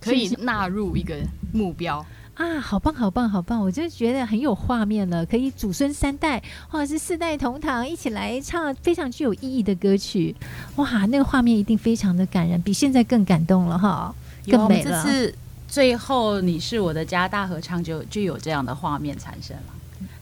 [0.00, 1.16] 可以纳入一个
[1.52, 3.60] 目标。”啊，好棒，好棒，好棒！
[3.60, 10.34] 我就觉得很有画面了，可以祖孙三代或者是四代同堂一起来唱非常具有意义的歌曲。
[10.76, 14.14] 哇，那个画面一定非常的感人，比现在更感动了哈，
[14.46, 14.90] 更美了。
[14.90, 15.34] 这次
[15.72, 19.62] 最后你是我的家大合唱就就有这样的画面产生了。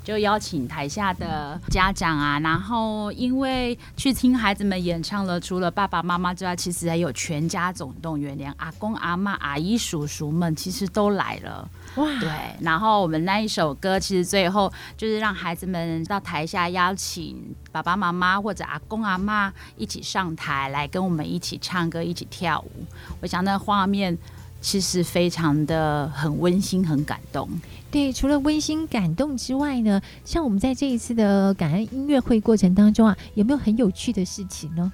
[0.05, 11.69] 就邀请台下的家长啊，然后因为去听孩子们演唱了，除了爸爸妈妈之外，其实还有全家总动员，连阿公阿妈、阿姨叔叔们其实都来了。
[11.97, 12.31] 哇，对。
[12.61, 17.37] 然后我们那一首歌，其实最后就是让孩子们到台下邀请
[17.73, 22.71] 爸爸妈妈或者阿公阿妈一起上台来跟我们一起唱歌、一起跳舞。
[23.21, 24.17] 我想那画面
[24.61, 27.49] 其实非常的很温馨、很感动。
[27.91, 34.93] 对，除了温馨感动之外呢，像我们在这一次的感恩音乐会过程当中啊，有没有很有趣的事情呢？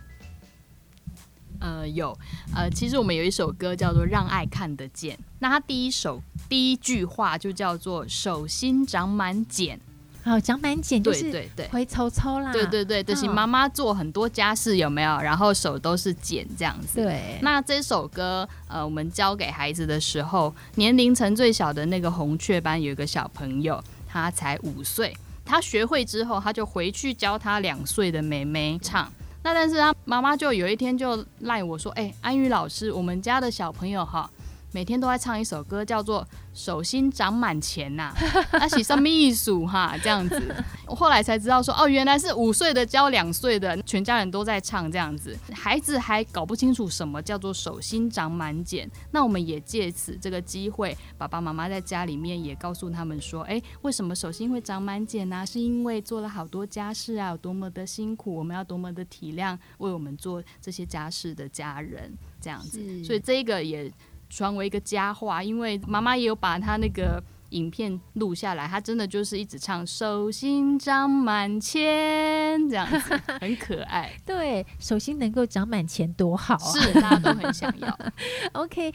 [1.58, 2.16] 呃，有，
[2.54, 9.80] 呃，其实我们有一首歌叫做《让爱看得见》，那它第一首第一句话就叫做“手心长满茧”。
[10.26, 15.18] 哦，长满茧就是回抽抽啦，对对对，就是妈妈做很多家事有没有？
[15.18, 16.96] 然后手都是茧这样子。
[16.96, 29.08] 对，那这首歌呃，我们教给孩子的时候，年龄层最小的那个红雀班有一个小朋友，他才五岁，他学会之后，他就回去教他两岁的妹妹唱。
[29.44, 34.28] 那但是他妈妈就有一天就赖我说：“哎，安宇老师，我们家的小朋友哈。”
[34.76, 39.96] 每天都在唱一首歌，叫做《手心长满钱、啊》呐， 那是什么意思哈？
[40.02, 40.54] 这样子，
[40.86, 48.86] 我后来才知道说，哦，原来是五岁的教两岁的，全家人都在唱这样子，孩子还搞不清楚什么叫做手心长满茧。
[49.12, 55.46] 那我们也借此这个机会，爸爸妈妈在家里面也告诉他们说，哎，为什么手心会长满茧呢？
[55.46, 62.12] 是因为做了好多家事啊，有多么的辛苦，我们要多么的体谅为我们做这些家事的家人，
[62.42, 63.02] 这样子。
[63.02, 63.90] 所以这个也。
[64.28, 74.12] 传为一个佳话，因为妈妈也有把她那个影片录下来，她真的就是一直唱“手心长满钱”这样子， 很可爱。
[74.26, 76.72] 对，手心能够长满钱多好啊！
[76.72, 77.98] 是，大家都很想要。
[78.52, 78.92] OK，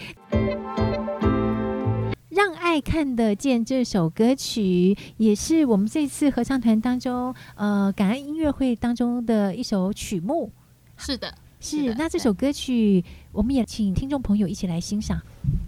[2.30, 10.52] 让爱看得见这首歌曲，也是我们这次合唱团当中，呃，感恩音乐会当中的一首曲目。
[10.98, 11.34] 是的。
[11.64, 15.22] 是，那这首歌曲，我们也请听众朋友一起来欣赏。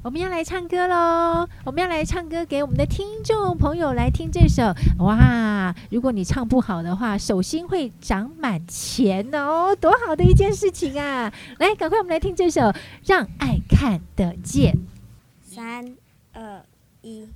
[0.04, 1.48] 我们要来唱歌喽！
[1.64, 4.64] 我们要来唱歌给我们的听众朋友来听这首。
[5.00, 11.32] 哇，如果你唱不好的话，手心会长满钱哦，多好的一件事情啊！
[11.58, 12.62] 来，赶快我们来听这首
[13.06, 14.74] 《让爱看得见》。
[15.42, 15.96] 三
[16.34, 16.66] 二
[17.02, 17.30] 一，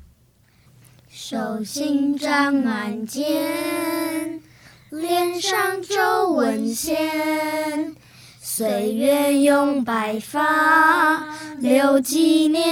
[1.08, 4.42] 手心长满钱，
[4.90, 7.96] 脸上皱纹现。
[8.50, 12.64] 岁月用白发留纪念，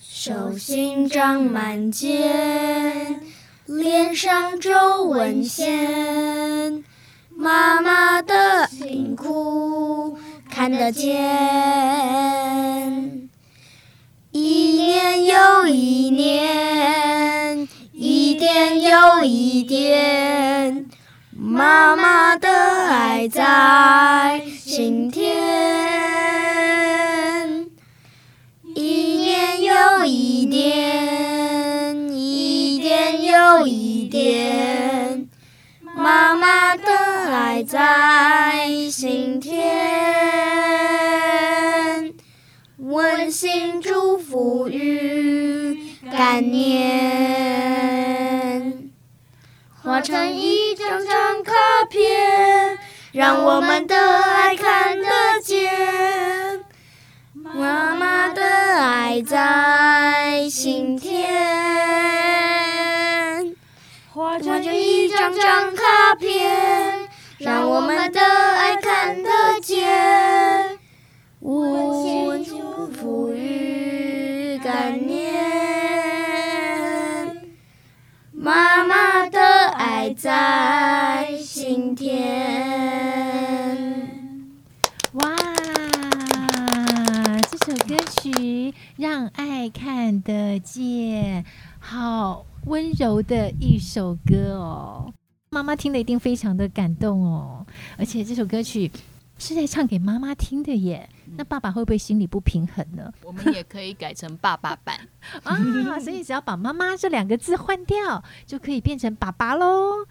[0.00, 3.20] 手心长满茧，
[3.66, 6.82] 脸上皱纹现，
[7.28, 10.16] 妈妈的辛苦
[10.50, 11.12] 看得见，
[14.30, 14.40] 一
[14.72, 15.02] 年。
[15.24, 20.86] 又一年，一点又一点。
[21.44, 22.48] 妈妈的
[22.88, 25.26] 爱在心田，
[28.76, 35.28] 一年又一年，一年又一年。
[35.96, 36.84] 妈妈的
[37.34, 39.58] 爱在心田，
[42.78, 45.76] 温馨祝福与
[46.08, 47.81] 感念。
[49.84, 51.52] 画成一张张卡
[51.90, 52.78] 片，
[53.10, 55.08] 让我们的爱看得
[55.42, 56.64] 见。
[57.32, 61.26] 妈妈的爱在心田，
[64.14, 67.08] 画成一张张卡片，
[67.38, 69.30] 让我们的爱看得
[69.60, 70.78] 见。
[71.40, 75.34] 温馨祝福与感念，
[78.30, 79.11] 妈妈
[79.84, 82.08] 爱在心田。
[85.14, 85.34] 哇！
[87.50, 91.44] 这首歌曲让爱看得见，
[91.80, 95.12] 好温柔的一首歌哦。
[95.50, 97.66] 妈妈听了一定非常的感动哦。
[97.98, 98.88] 而且这首歌曲
[99.38, 101.08] 是在唱给妈妈听的耶。
[101.36, 103.12] 那爸爸会不会心里不平衡呢？
[103.24, 104.98] 我们也可以改成爸爸版
[105.42, 105.56] 啊，
[106.00, 110.06] 所以只要把妈妈这两个字换掉，就可以变成爸爸喽。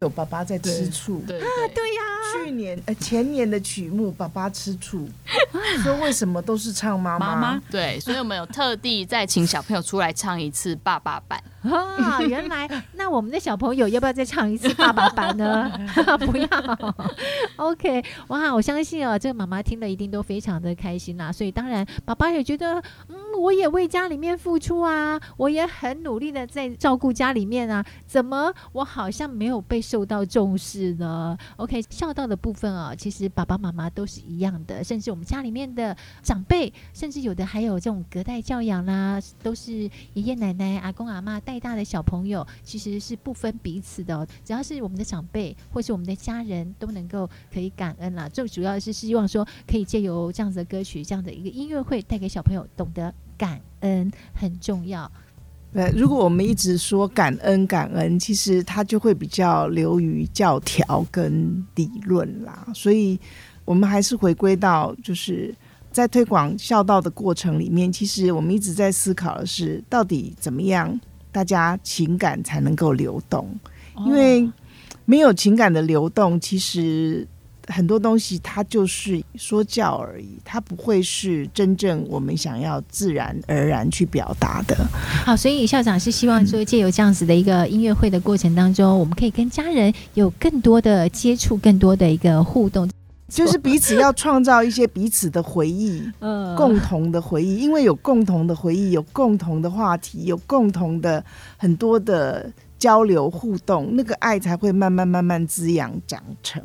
[0.00, 2.00] 有爸爸在吃醋，对，啊，对呀。
[2.32, 5.06] 去年呃前年的曲目《爸爸吃醋》，
[5.82, 7.34] 说为什么都是唱妈妈？
[7.34, 11.42] 妈妈对，所以我们有特地再请小朋友出来唱一次爸爸版。
[11.62, 15.70] 啊，原来那我们的小朋友要不要再唱一次爸爸版呢？
[16.24, 16.48] 不要。
[17.56, 21.30] OK，哇，我相信哦，这个妈妈听了一定都非常的开心啦。
[21.30, 39.72] 所以当然，爸爸也觉得，嗯，我也为家里面付出啊，我也很努力的在照顾家里面啊，怎么我好像没有被受到重视呢？OK，孝道的部分啊，其实爸爸妈妈都是一样的，甚至我们家里面的长辈，甚至有的还有这种隔代教养啦，都是
[40.14, 41.38] 爷爷奶奶、阿公阿嬷。
[41.50, 48.28] 带大的小朋友其实是不分彼此的，只要是我们的长辈或是我们的家人都能够可以感恩啦。
[48.28, 55.10] 最主要是希望说可以借由这样子的歌曲，这样的一个音乐会，带给小朋友懂得感恩很重要。
[55.72, 62.64] 对，如果我们一直说感恩感恩，其实它就会比较流于教条跟理论啦。
[62.72, 63.18] 所以
[63.64, 65.52] 我们还是回归到就是。
[65.92, 71.00] 在推广孝道的过程里面，其实我们一直在思考的是，到底怎么样
[71.32, 73.48] 大家情感才能够流动？
[74.06, 74.50] 因为
[75.04, 77.26] 没有情感的流动，其实
[77.66, 84.76] 很多东西它就是说教而已，它不会是真正我们想要自然而然去表达的。
[85.24, 92.88] 好，所以校长是希望说，借由这样子的一个音乐会的过程当中，我们可以跟家人有更多的接触，更多的一个互动。
[93.30, 101.24] 就是彼此要创造一些彼此的回忆， 嗯，共同的回忆，因为有共同的回忆，有共同的话题，有共同的
[101.56, 106.60] 很多的交流互动，那个爱才会慢慢慢慢滋养长成。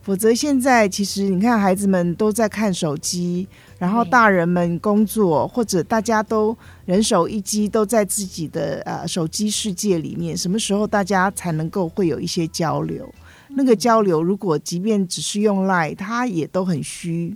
[0.00, 3.46] 否则现在其实你看，孩子们都在看手机，
[3.76, 13.12] 然后大人们工作，或者大家都人手一机，都在自己的呃手机世界里面，什么时候大家才能够会有一些交流？
[13.58, 17.34] 那个交流，如果即便只是用 Line，它也都很虚，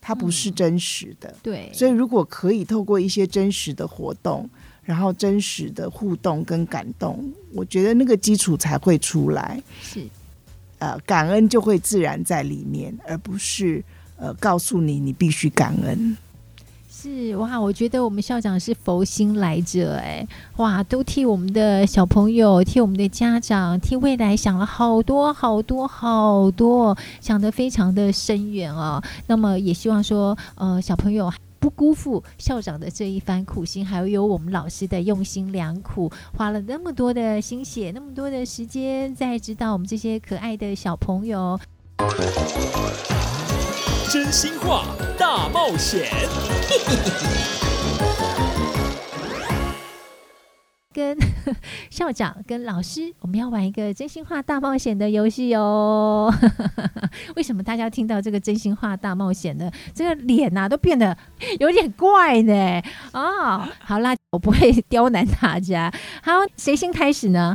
[0.00, 1.28] 它不是真实的。
[1.30, 4.48] 嗯、对，所以如果可以透过一些真实的活动，
[4.84, 9.60] 然后真实的互动跟感动，我觉得那个基础才会出来。
[9.82, 10.06] 是，
[10.78, 13.84] 呃，感恩就会自然在里面，而不是
[14.16, 16.16] 呃告诉你你必须感恩。
[17.00, 20.26] 是哇，我觉得我们校长是佛心来着哎，
[20.56, 29.00] 哇，都替我们的小朋友、替我们的家长、替未来想了好多好多好多，想得非常的深远哦。
[29.28, 41.60] 那么也希望说，呃，小朋友不辜负校长的这一番苦心，还有有我们老师的用心良苦，花了那么多的心血，那么多的时间，在指导我们这些可爱的小朋友。
[44.10, 44.86] 真心话
[45.18, 46.08] 大冒险，
[50.94, 51.14] 跟
[51.90, 56.32] 校长、跟老师，我们要玩一个真心话大冒险的游戏哦。
[57.36, 59.70] 为什么大家听到这个真心话大冒险呢？
[59.94, 61.14] 这个脸呐、啊、都变得
[61.60, 62.82] 有点怪呢。
[63.12, 65.92] 哦，好啦，我不会刁难大家。
[66.22, 67.54] 好，谁先开始呢？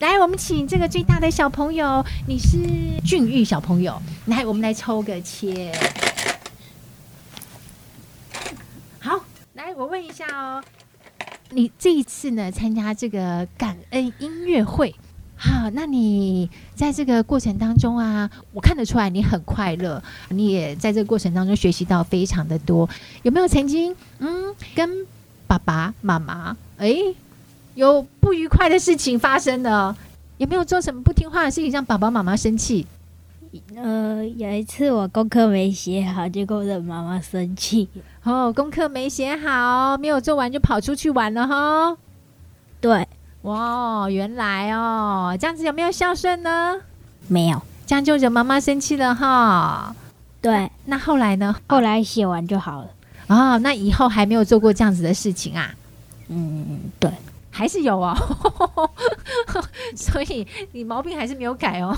[0.00, 2.58] 来，我们请这个最大的小朋友，你是
[3.04, 4.00] 俊玉小朋友。
[4.26, 5.72] 来，我们来抽个签。
[8.98, 9.20] 好，
[9.54, 10.62] 来，我问一下哦，
[11.50, 14.94] 你这一次呢参加这个感恩音乐会，
[15.36, 22.88] 好，那你在这个过程当中啊，我看得出来你很快乐，你也在这个过程当中学习到非常的多。
[23.22, 25.06] 有没有曾经嗯跟
[25.46, 26.96] 爸爸妈妈哎？
[27.74, 29.96] 有不愉快的事情发生了？
[30.38, 32.86] 有没有做什么不听话的事情让爸爸妈妈生气？
[33.76, 37.88] 呃，有一次我功课没写好，结果惹妈妈生气。
[38.24, 41.96] 哦，功课没写好，没有做完就跑出去玩了哈。
[42.80, 43.06] 对，
[43.42, 46.80] 哇，原来哦，这样子有没有孝顺呢？
[47.28, 49.94] 没有，这样就惹妈妈生气了哈。
[50.40, 51.54] 对，那后来呢？
[51.68, 52.90] 后来写完就好了。
[53.28, 55.74] 哦，那以后还没有做过这样子的事情啊？
[56.28, 57.10] 嗯，对，
[57.54, 58.12] 还是有哦。
[59.94, 61.96] 所以你毛病还是没有改哦。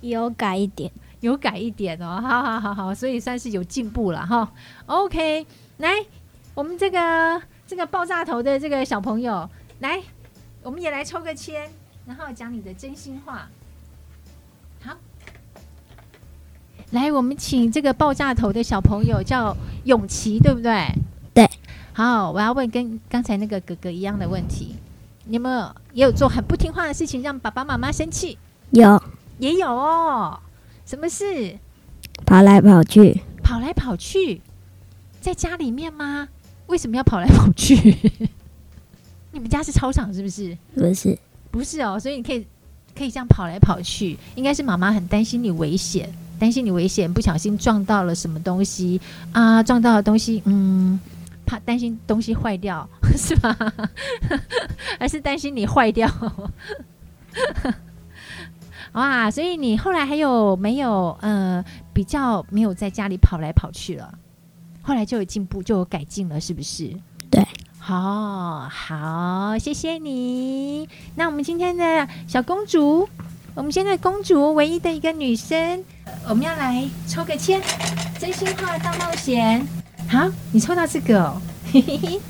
[0.00, 0.90] 有改一点，
[1.20, 4.52] 有改一点哦，好好好好，所以算是有进步了哈。
[4.86, 5.46] OK，
[5.78, 5.90] 来，
[6.54, 9.48] 我们这个这个爆炸头的这个小朋友，
[9.80, 10.00] 来，
[10.62, 11.68] 我们也来抽个签，
[12.06, 13.48] 然后讲你的真心话。
[14.84, 14.94] 好，
[16.90, 20.92] 来，我们请这个爆炸头的小朋友叫永琪，对不对？
[21.34, 21.48] 对。
[21.96, 24.74] 好，我要问跟刚才那个哥哥一样的问题，
[25.24, 28.36] 你有没有也有做很不听话的事情，让爸爸妈妈生气？
[28.68, 29.02] 有。
[29.38, 30.38] 也有哦，
[30.84, 31.56] 什么事？
[32.26, 34.42] 跑来跑去，跑来跑去，
[35.22, 36.28] 在家里面吗？
[36.66, 37.74] 为什么要跑来跑去？
[39.32, 40.54] 你们家是操场是不是？
[40.74, 41.18] 不是，
[41.50, 41.98] 不是哦。
[41.98, 42.46] 所以你可以
[42.94, 49.00] 可以这样跑来跑去，应该是妈妈很担心你危险，担心你危险，不小心撞到了什么东西
[49.32, 49.62] 啊？
[49.62, 51.00] 撞到了东西，嗯，
[51.46, 53.56] 怕担心东西坏掉 是吧？
[54.98, 56.10] 还是担心你坏掉？
[58.92, 64.12] 哇，所以你后来还有没有呃比较没有在家里跑来跑去了？
[64.82, 66.90] 后来就有进步，就有改进了，是不是？
[67.30, 67.46] 对，
[67.78, 70.88] 好好，谢谢你。
[71.14, 73.08] 那我们今天的小公主，
[73.54, 75.84] 我们现在公主唯一的一个女生，
[76.28, 77.60] 我们要来抽个签，
[78.18, 79.66] 真心话大冒险。
[80.08, 81.42] 好，你抽到这个哦，
[81.72, 82.20] 嘿嘿嘿，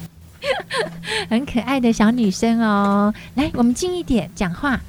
[1.29, 3.13] 很可爱的小女生哦。
[3.35, 4.81] 来，我们近一点讲话。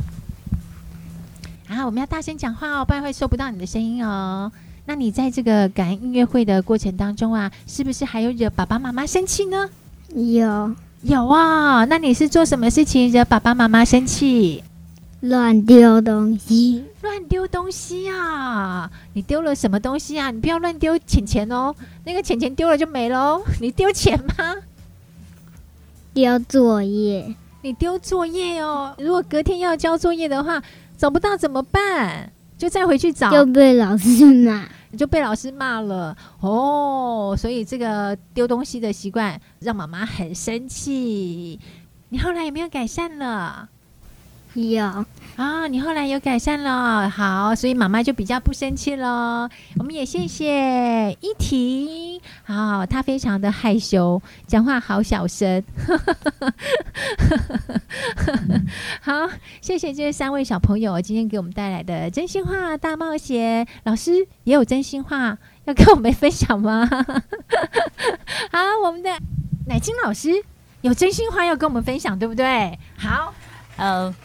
[1.68, 4.50] 啊，我们要大声讲话哦，不然会收不到你的声音哦。
[4.86, 9.70] 那你在这个感恩音乐会的过程当中啊，是不是还有惹爸爸妈妈生气呢？
[10.16, 11.86] 有，有啊、哦。
[11.90, 14.64] 那你是做什么事情惹爸爸妈妈生气？
[15.20, 18.92] 乱丢东西，乱丢东西啊！
[19.14, 20.30] 你丢了什么东西啊？
[20.30, 21.74] 你不要乱丢钱钱哦，
[22.06, 23.42] 那个钱钱丢了就没喽。
[23.60, 24.56] 你丢钱吗？
[26.14, 28.94] 丢作业，你丢作业哦。
[29.00, 30.62] 如果隔天要交作业的话。
[30.98, 32.32] 找不到怎么办？
[32.58, 37.36] 就再回去找，就被老师骂，就被老师骂了哦。
[37.38, 41.60] 所以这个丢东西的习惯让妈妈很生气。
[42.10, 43.70] 你后来有没有改善了？
[44.54, 49.48] 有啊，你后来有改善了，好，所以妈妈就比较不生气了。
[49.78, 55.64] 我们也谢谢依婷，好，她非常的害羞，讲话好小声。
[59.02, 59.30] 好，
[59.62, 63.68] 谢谢这三位小朋友今天给我们带来的真心话大冒险。
[63.84, 66.90] 老师也有真心话要跟我们分享吗？
[68.52, 69.12] 好，我们的
[69.68, 70.32] 乃菁老师
[70.82, 72.80] 有真心话要跟我们分享，对不对？
[72.98, 73.32] 好，
[73.78, 74.16] 嗯、uh。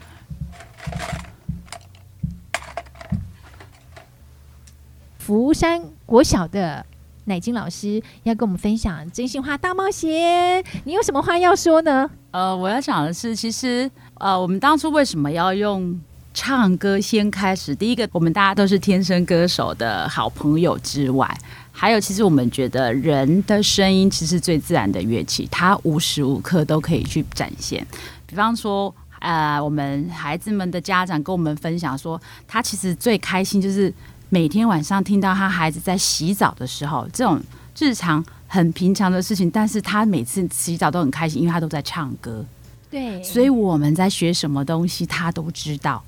[5.19, 6.85] 福山国小的
[7.27, 12.11] 乃金老师要跟我们分享真心话大冒险，你有什么话要说呢？
[12.33, 15.99] 呃，我要讲的是，其实呃，我们当初为什么要用
[16.35, 17.73] 唱歌先开始？
[17.73, 21.33] 第一个，我们大家都是天生歌手的好朋友之外，
[21.71, 27.87] 还有，其实我们觉得人的声音其实最自然的乐器，它无时无刻都可以去展现。
[28.27, 28.93] 比方说。
[29.23, 33.93] 呃，我们孩子们的家长跟我们分享说，他其实最开心就是
[34.31, 37.41] 每天晚上听到他孩子在洗澡的时候，这种
[37.79, 42.45] 日常很平常的事情，但是他每次洗澡都很开心，因为他都在唱歌。
[42.91, 46.03] 对，所以我们在学什么东西，他都知道。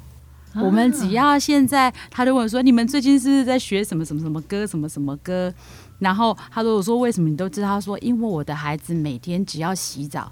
[0.57, 5.53] 我们只要现在，他就问说：“你们最近是不是在学什么什么什么歌，什么什么歌？”
[5.99, 10.31] 然后他说：“我说为什么你都知道？”他说：“因为我的孩子每天只要洗澡，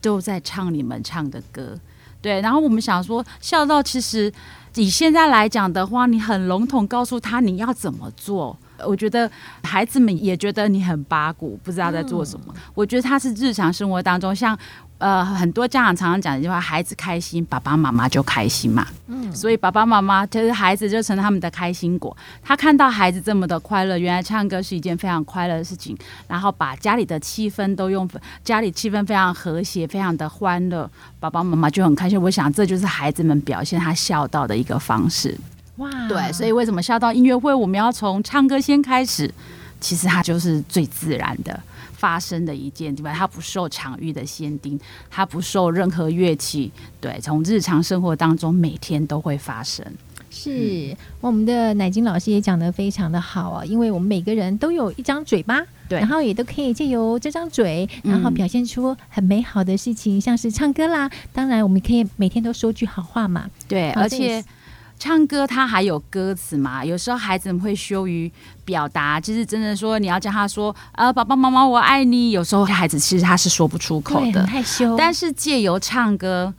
[0.00, 1.78] 都在唱你们唱的歌。”
[2.24, 4.32] 对，然后我们想说，孝道其实
[4.76, 9.30] 以现在来讲的话，你很笼统告诉他你要怎么做，我觉得
[9.62, 12.46] 孩子们也觉得你很八股，不知道在做什么。
[12.48, 14.58] 嗯、我觉得他是日常生活当中像。
[14.98, 18.86] 呃，很多家长常常讲一句话：孩子开心，爸爸妈妈就开心嘛。
[19.08, 22.16] 嗯，所以爸爸妈妈就是孩子就成了他们的开心果。
[22.42, 25.94] 他看到孩子这么的快乐，原来唱歌是一件非常快乐的事情。
[26.26, 28.08] 然后把家里的气氛都用，
[28.42, 30.90] 家里气氛非常和谐，非常的欢乐，
[31.20, 32.20] 爸爸妈妈就很开心。
[32.20, 35.36] 我想这就是孩子们表现他孝道的一个方式。
[35.76, 39.30] 哇，对，所以为什么孝道音乐会我们要从唱歌先开始？
[39.80, 41.60] 其实它就是最自然的
[42.04, 44.78] 发生的一件地方，它不受场域的限定，
[45.10, 49.82] 它不受任何乐器，对，从日常生活当中每天都会发生。
[50.28, 50.50] 是，
[50.90, 61.10] 嗯、我们的乃金老师也讲得非常的好啊，因为我们每个人都有一张嘴巴，对，然后也都可以借由这张嘴，然后表现出很美好的事情，嗯、像是唱歌啦。
[61.32, 64.44] 当然，我们可以每天都说句好话嘛，对，而且
[64.98, 68.30] 唱歌它还有歌词嘛，有时候孩子们会羞于
[68.64, 76.54] 表达，就是真的说你要叫他说呃，爸爸妈妈我爱你，有时候孩子其实他是说不出口的，害羞，但是借由唱歌。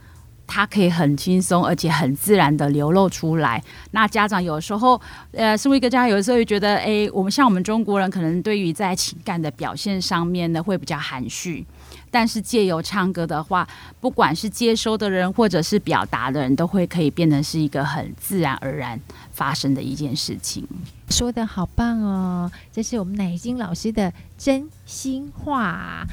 [0.48, 3.60] 他可以很轻松，而且很自然的流露出来。
[3.90, 5.00] 那家长有时候，
[5.32, 11.66] 呃，身为一个家长，有的时候会觉得，哎，我们像我们中国人，可能对于在情感的表现上面呢，会比较含蓄。
[12.10, 13.66] 但是借由唱歌的话，
[14.00, 18.98] 不管是接收的人，或者是表达的人，都会可以变成是一个很自然而然
[19.32, 20.66] 发生的一件事情。
[21.10, 22.50] 说得好棒哦！
[22.72, 26.04] 这是我们乃金老师的真心话。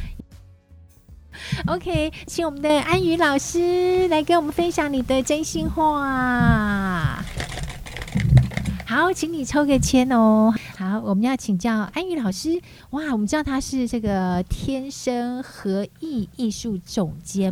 [1.65, 7.23] OK，请我们的安宇老师来跟我们分享你的真心话。
[8.93, 10.53] 好，请你抽个签哦。
[10.77, 12.61] 好，我们要请教安宇老师。
[12.91, 17.51] 哇，我们知道他是这个天生合艺艺术总监。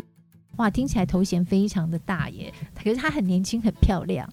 [0.57, 2.53] 哇，听起来头衔非常的大耶。
[2.75, 4.31] 可是他很年轻，很漂亮。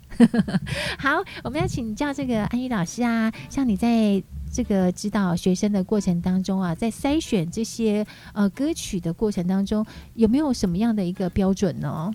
[1.00, 4.22] 好，我们要请教这个安宇老师啊，像你在。
[4.50, 9.84] 这个指导学生的过程当中啊，在筛选这些呃歌曲的过程当中，
[10.14, 12.10] 有没有什么样的一个标准呢？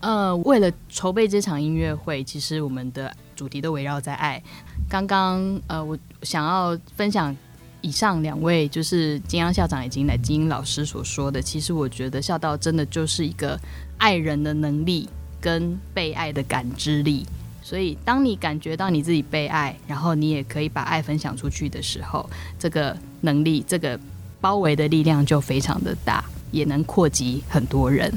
[0.00, 4.42] 呃，为了筹备这场音乐会，其实我们的主题都围绕在爱。
[4.90, 7.34] 刚刚呃，我想要分享
[7.80, 11.40] 以上两位，就是金央校长以及乃金老师所说的。
[11.40, 13.56] 其实我觉得孝道真的就是一个
[13.98, 15.08] 爱人的能力
[15.40, 17.24] 跟被爱的感知力。
[17.62, 22.28] 所以，当你感觉到你自己被爱，然后你也可以把爱分享出去的时候，
[22.58, 23.98] 这个能力、这个
[24.40, 28.12] 包围的力量就非常的大，也能扩及很多人。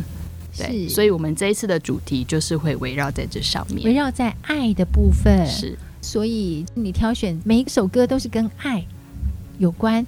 [0.57, 5.45] 对，所以我们这一次的主题就是会围绕在这上面，围绕在爱的部分。
[5.47, 8.85] 是，所以你挑选每一首歌都是跟爱
[9.59, 10.05] 有关，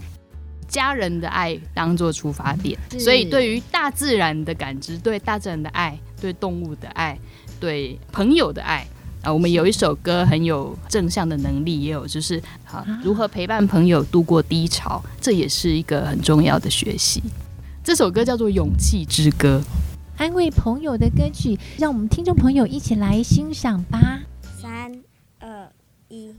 [0.67, 2.77] 家人的爱当做出发点。
[2.99, 7.17] 所以，对于大自然的感知，对大自然的爱，对动物的爱，
[7.59, 8.85] 对朋友的爱。
[9.21, 17.23] 啊，我们有一首歌很有正向的能力，也有就是啊如何陪伴朋友度过低潮，这也是一个很重要的学习。
[17.81, 19.61] 这首歌叫做《勇气之歌》，
[20.17, 24.19] 安慰朋友的歌曲，让我们听众朋友一起来欣赏吧。
[24.61, 25.03] 三
[25.39, 25.69] 二
[26.07, 26.33] 一，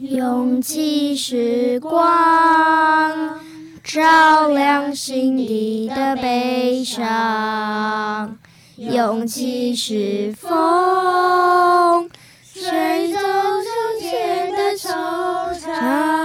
[0.00, 3.40] 勇气时光，
[3.82, 8.38] 照亮心底的悲伤。
[8.76, 12.10] 勇气是风，
[12.52, 16.23] 吹走从前的惆怅；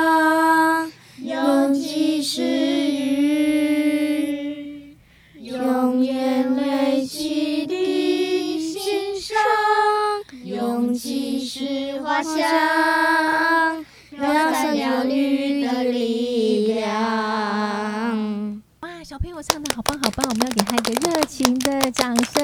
[12.21, 18.61] 是花香，让散忧虑的力量。
[18.81, 22.43] 哇，小朋友唱的好棒好棒，我们要给他一个热情的掌声。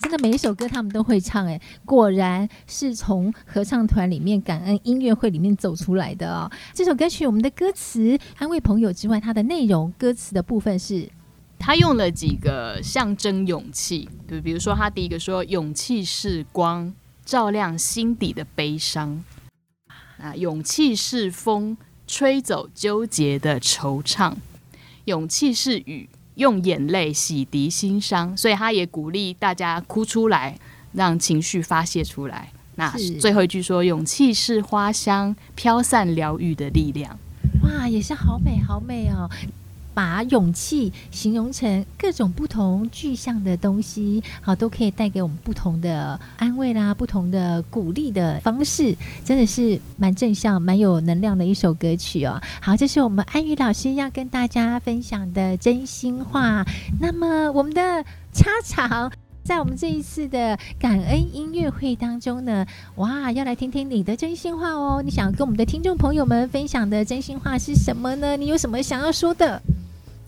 [0.00, 6.50] 真的每一首歌他们都会唱，哎，果然是从合唱团里面感恩音乐会里面走出来的哦。
[6.74, 11.08] 这首歌曲我们的歌词安慰朋友之外，它的内容歌词的部分是，
[11.58, 16.92] 他用了几个象征勇气，对，比如说他第一个说勇气是光，
[17.32, 19.24] 照亮心底的悲伤
[20.18, 24.34] 啊，勇气是风，吹走纠结的惆怅，
[25.06, 26.10] 勇气是雨。
[26.34, 30.58] 用眼泪洗涤心伤，所以他也鼓励大家哭出来，
[30.92, 32.52] 让情绪发泄出来。
[32.74, 37.18] 那最后一句说：“勇气是花香，飘散疗愈的力量。”
[37.64, 39.30] 哇，也是好美，好美哦。
[39.94, 52.40] 把勇气形容成各种不同具象的东西，好，都可以带给我们不同的安慰啦，不同的鼓励的方式，真的是蛮正向、蛮有能量的一首歌曲哦。
[52.60, 56.64] 好，这是我们安宇老师要跟大家分享的真心话。
[57.00, 59.12] 那么，我们的插场
[59.44, 62.64] 在我们这一次的感恩音乐会当中呢，
[62.94, 65.02] 哇，要来听听你的真心话哦。
[65.04, 68.36] 你想跟我们的听众朋友们分享的真心话是什么呢？
[68.36, 69.60] 你有什么想要说的？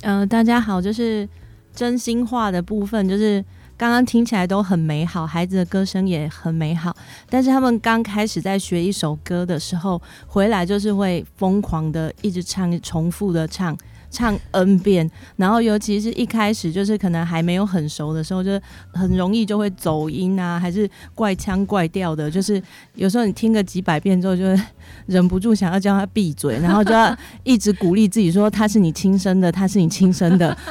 [0.07, 1.27] 嗯，大家好，就是
[1.75, 3.43] 真心话的部分，就是
[3.75, 6.95] 刚刚听起来都很美好，孩子的歌声也很美好，
[7.31, 13.75] 但是他们刚开始在学一首歌的时候，回来就是会疯狂的一直唱，重复的唱，
[14.15, 18.61] 唱 N 遍，然后尤其是一开始就是可能还没有很熟的时候，就
[18.93, 22.63] 很容易就会走音啊，还是怪腔怪调的，就是
[22.95, 24.63] 有时候你听个几百遍之后，就会
[25.07, 30.57] 忍不住想要叫他闭嘴，然后就要一直鼓励自己说他是你亲生的，他是你亲生的。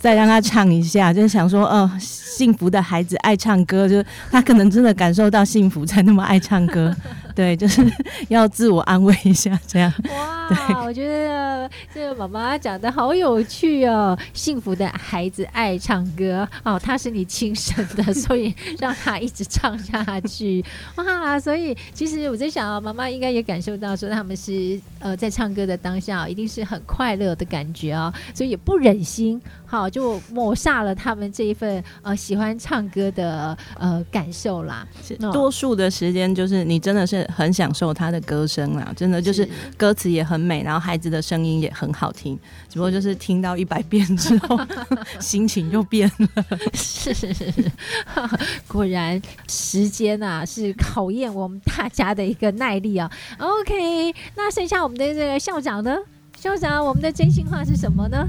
[0.00, 6.96] 再让他唱一下，就是想说，哦，幸福的孩子爱唱歌，就是他可能真的感受到幸福，才那么爱唱歌。
[7.40, 7.82] 对，就是
[8.28, 9.90] 要自我安慰一下，这样。
[10.10, 14.18] 哇，我觉得这个妈妈讲的好有趣哦。
[14.34, 20.62] 幸福的孩子爱唱歌，哦，他是你亲生的，所以让他一直唱下去。
[20.96, 34.86] 哇，所以其实我在想啊，妈妈应该也感受到说他们是呃在唱歌的当下，一定是很快乐的感觉哦，所以也不忍心，好就抹煞了他们这一份呃喜欢唱歌的呃感受啦。
[35.02, 37.26] 是多数的时间就是你真的是。
[37.30, 42.38] 很享受他的歌声啊，真的就是歌词也很美，然后孩子的声音也很好听。
[42.68, 44.58] 只不过就是听到一百遍之后，
[45.20, 46.44] 心情就变了。
[46.74, 47.72] 是是是是，
[48.68, 53.10] 果然时间啊是考验我们大家的一个耐力啊。
[53.38, 55.96] OK，那剩下我们的这个校长呢？
[56.36, 58.26] 校长，我们的真心话是什么呢？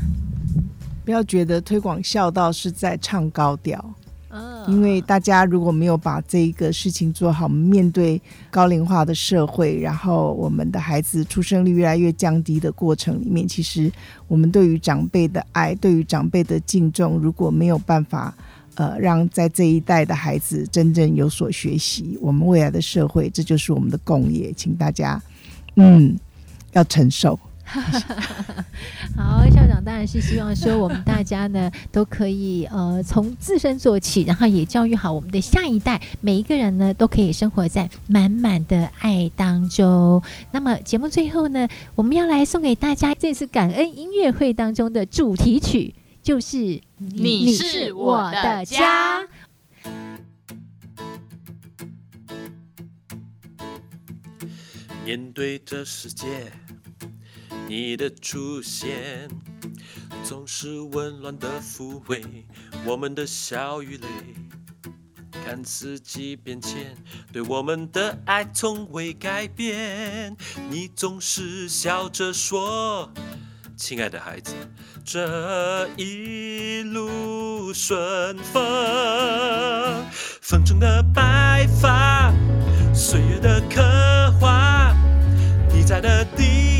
[1.03, 3.83] 不要觉得推广孝道是在唱高调。
[4.67, 13.91] 因为大家如果没有把这一个事情做好，面对高龄化的社会，然后我们的孩子出生率越来越降低的过程里面，其实
[14.27, 18.33] 我们对于长辈的爱，对于长辈的敬重，如果没有办法，
[18.75, 25.21] 呃，让在这一代的孩子真正有所学习，我们未来的社会，这就是我们的共业，请大家，
[25.75, 26.17] 嗯，
[26.73, 27.37] 要承受。
[29.15, 40.21] 好，校长当然是希望说我们大家呢都可以呃从自身做起，然后也教育好我们的下一代，每一个人呢都可以生活在满满的爱当中。
[40.51, 46.57] 那么节目最后呢，我们要来送给大家这次感恩音乐会当中的主题曲，就是
[46.97, 49.21] 《你是我的家》。
[55.03, 56.51] 面对这世界。
[57.67, 59.29] 你的出现
[60.23, 62.23] 总是温暖的抚慰
[62.85, 64.07] 我们的笑与泪，
[65.43, 66.95] 看四季变迁，
[67.31, 70.35] 对我们的爱从未改变。
[70.69, 73.11] 你总是笑着说
[73.77, 74.53] ：“亲爱的孩子，
[75.03, 78.61] 这一路顺风。”
[80.41, 82.33] 风中的白发，
[82.93, 83.81] 岁月的刻
[84.39, 84.93] 画，
[85.73, 86.70] 你在的地。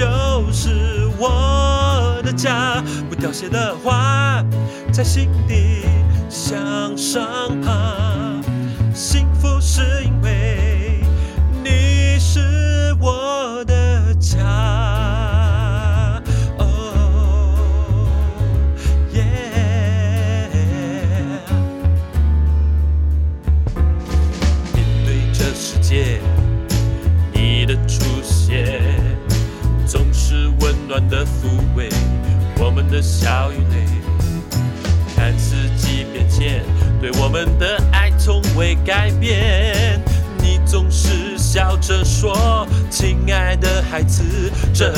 [0.00, 4.42] 就是我的家，不凋谢的花
[4.90, 5.84] 在心底
[6.30, 7.22] 向上
[7.60, 8.40] 爬。
[8.94, 11.02] 幸福是因为
[11.62, 15.19] 你是我的家。
[30.90, 31.88] 暖的抚慰，
[32.58, 33.86] 我们的笑与泪，
[35.14, 36.64] 看四季变迁，
[37.00, 40.02] 对我们的爱从未改变。
[40.42, 44.24] 你总是笑着说：“亲爱的孩子，
[44.74, 44.92] 这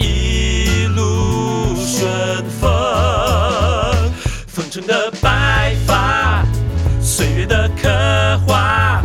[0.00, 2.10] 一路顺
[2.60, 2.68] 风。”
[4.52, 6.44] 风城的白发，
[7.00, 7.88] 岁月的刻
[8.48, 9.00] 画，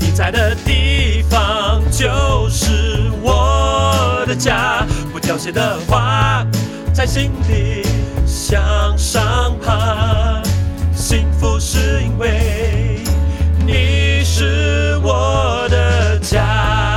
[0.00, 4.86] 你在的地方就是我的家。
[5.32, 6.46] 凋谢的花
[6.92, 7.82] 在心底
[8.26, 8.62] 向
[8.98, 10.42] 上爬，
[10.94, 13.02] 幸福是因为
[13.64, 16.91] 你是我的家。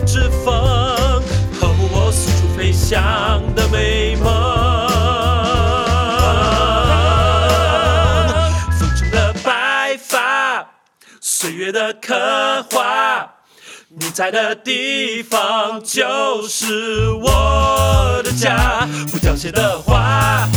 [0.00, 0.54] 之风，
[1.60, 4.24] 和我四处飞翔的美梦。
[8.78, 10.66] 风中的白发，
[11.20, 13.28] 岁月的刻画，
[13.88, 18.88] 你在的地方就是我的家。
[19.10, 20.48] 不凋谢的花，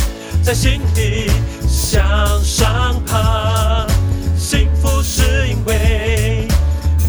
[0.42, 1.30] 在心底
[1.68, 2.04] 向
[2.42, 3.86] 上爬，
[4.36, 6.46] 幸福是因为。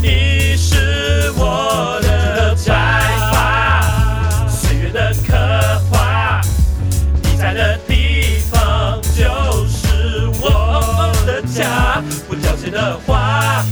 [0.02, 2.09] 你是我的
[2.62, 2.74] 摘
[3.32, 3.80] 发，
[4.46, 5.34] 岁月的刻
[5.90, 6.40] 画，
[7.22, 12.02] 你在的地方就是我的家。
[12.28, 13.64] 不凋谢的花，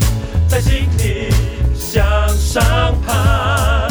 [0.49, 1.29] 在心底
[1.75, 2.63] 向上
[3.07, 3.89] 爬。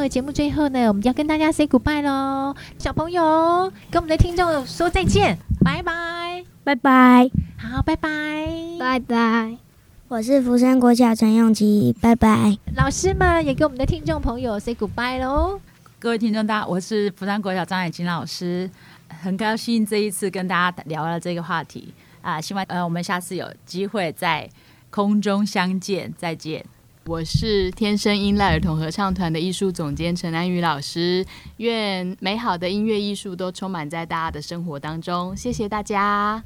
[0.00, 8.08] 了节目最后呢，我们要跟大家 say goodbye 喽，小朋友跟我们的听众说再见，拜拜，拜拜，好，拜拜，
[8.78, 9.56] 拜拜。
[10.08, 12.56] 我是福山国小陈永琪，拜拜。
[12.76, 15.60] 老师们也跟我们的听众朋友 say goodbye 喽，
[15.98, 18.70] 各位听众大家，我是福山国小张雅琴老师，
[19.08, 24.48] 很高兴这一次跟大家聊了这个话题啊，希望呃我们下次有机会在
[24.90, 26.64] 空中相见，再见。
[27.06, 31.22] 我是天生音赖儿童合唱团的艺术总监陈安宇老师，
[31.58, 35.36] 愿美好的音乐艺术都充满在大家的生活当中。
[35.36, 36.42] 谢谢大家。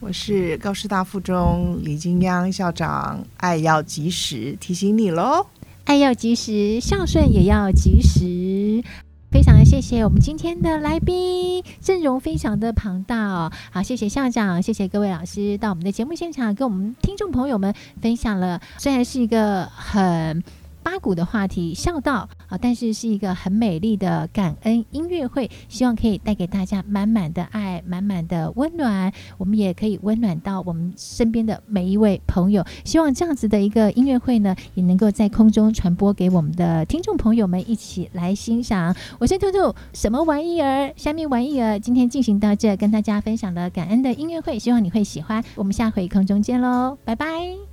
[0.00, 5.46] 我是高师大附中李金央校长，爱要及时，提醒你喽，
[5.84, 8.82] 爱要及时，孝顺也要及时。
[9.30, 13.52] 非常的谢谢我们今天的来宾，阵容非常的庞大哦。
[13.70, 17.72] 好，谢谢校长，谢谢各位老师到我们的节目现场，跟我们听众朋友们
[18.02, 20.42] 分享了，虽然是一个很。
[20.82, 29.12] 八股的话题，孝道啊，但是是一个很美丽的感恩音乐会，希望可以带给大家满满的爱，满满的温暖。
[29.38, 32.64] 我们也可以温暖到我们身边的每一位朋友。
[32.84, 38.94] 希望这样子的一个音乐会呢，也能够在空中传播给我们的听众朋友们一起来欣赏。
[39.18, 40.92] 我是兔兔，什么玩意儿？
[40.96, 45.42] 虾米玩意儿，今天进行到这，跟大家分享了感恩的音乐会，希望你会喜欢。
[45.54, 47.69] 我们下回空中见喽，拜拜。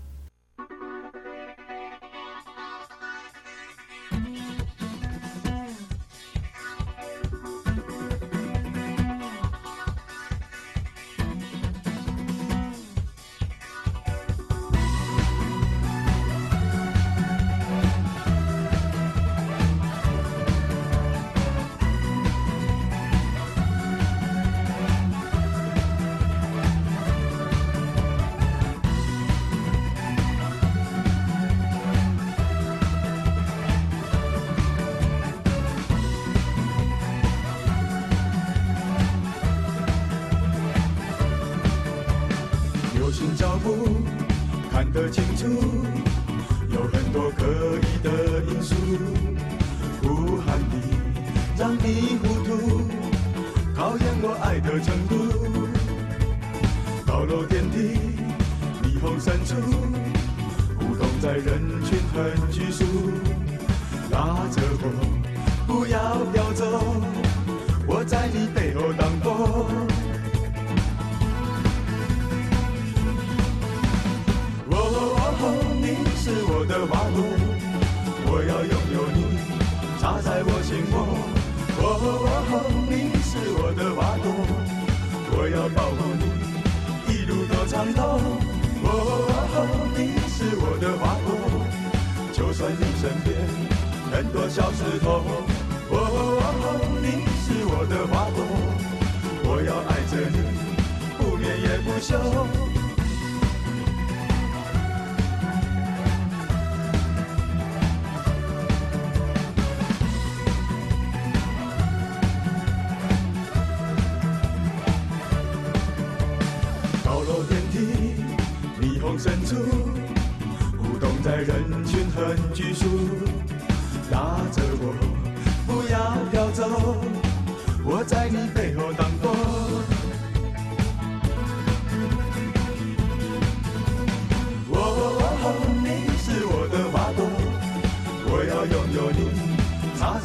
[44.97, 45.76] 的清楚。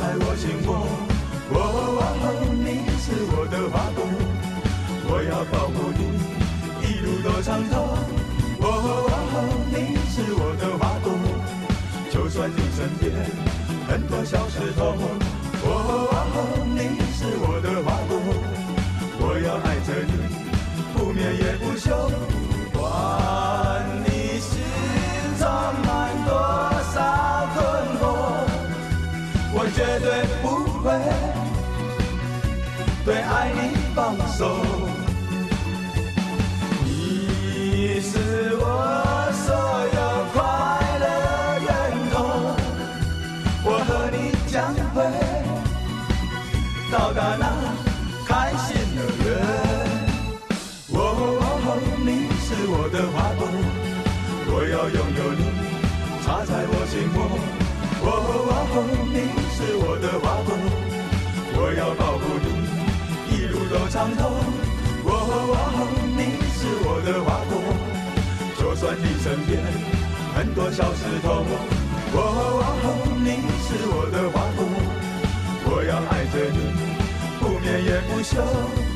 [0.02, 0.74] 在我心窝，
[1.54, 2.26] 哦哦，
[2.58, 2.66] 你
[2.98, 4.02] 是我的花朵，
[5.06, 6.00] 我要保护你，
[6.82, 7.78] 一路多长痛，
[8.58, 9.14] 哦哦，
[9.70, 11.06] 你是我的花朵，
[12.10, 13.14] 就算你身边
[13.86, 14.82] 很多小石头。
[67.04, 67.60] 的花朵，
[68.58, 69.60] 就算你身边
[70.34, 71.44] 很多小石头。
[72.14, 72.18] 哦，
[73.24, 73.28] 你
[73.62, 74.60] 是我的花朵，
[75.64, 76.58] 我要爱着你，
[77.40, 78.91] 不眠也不休。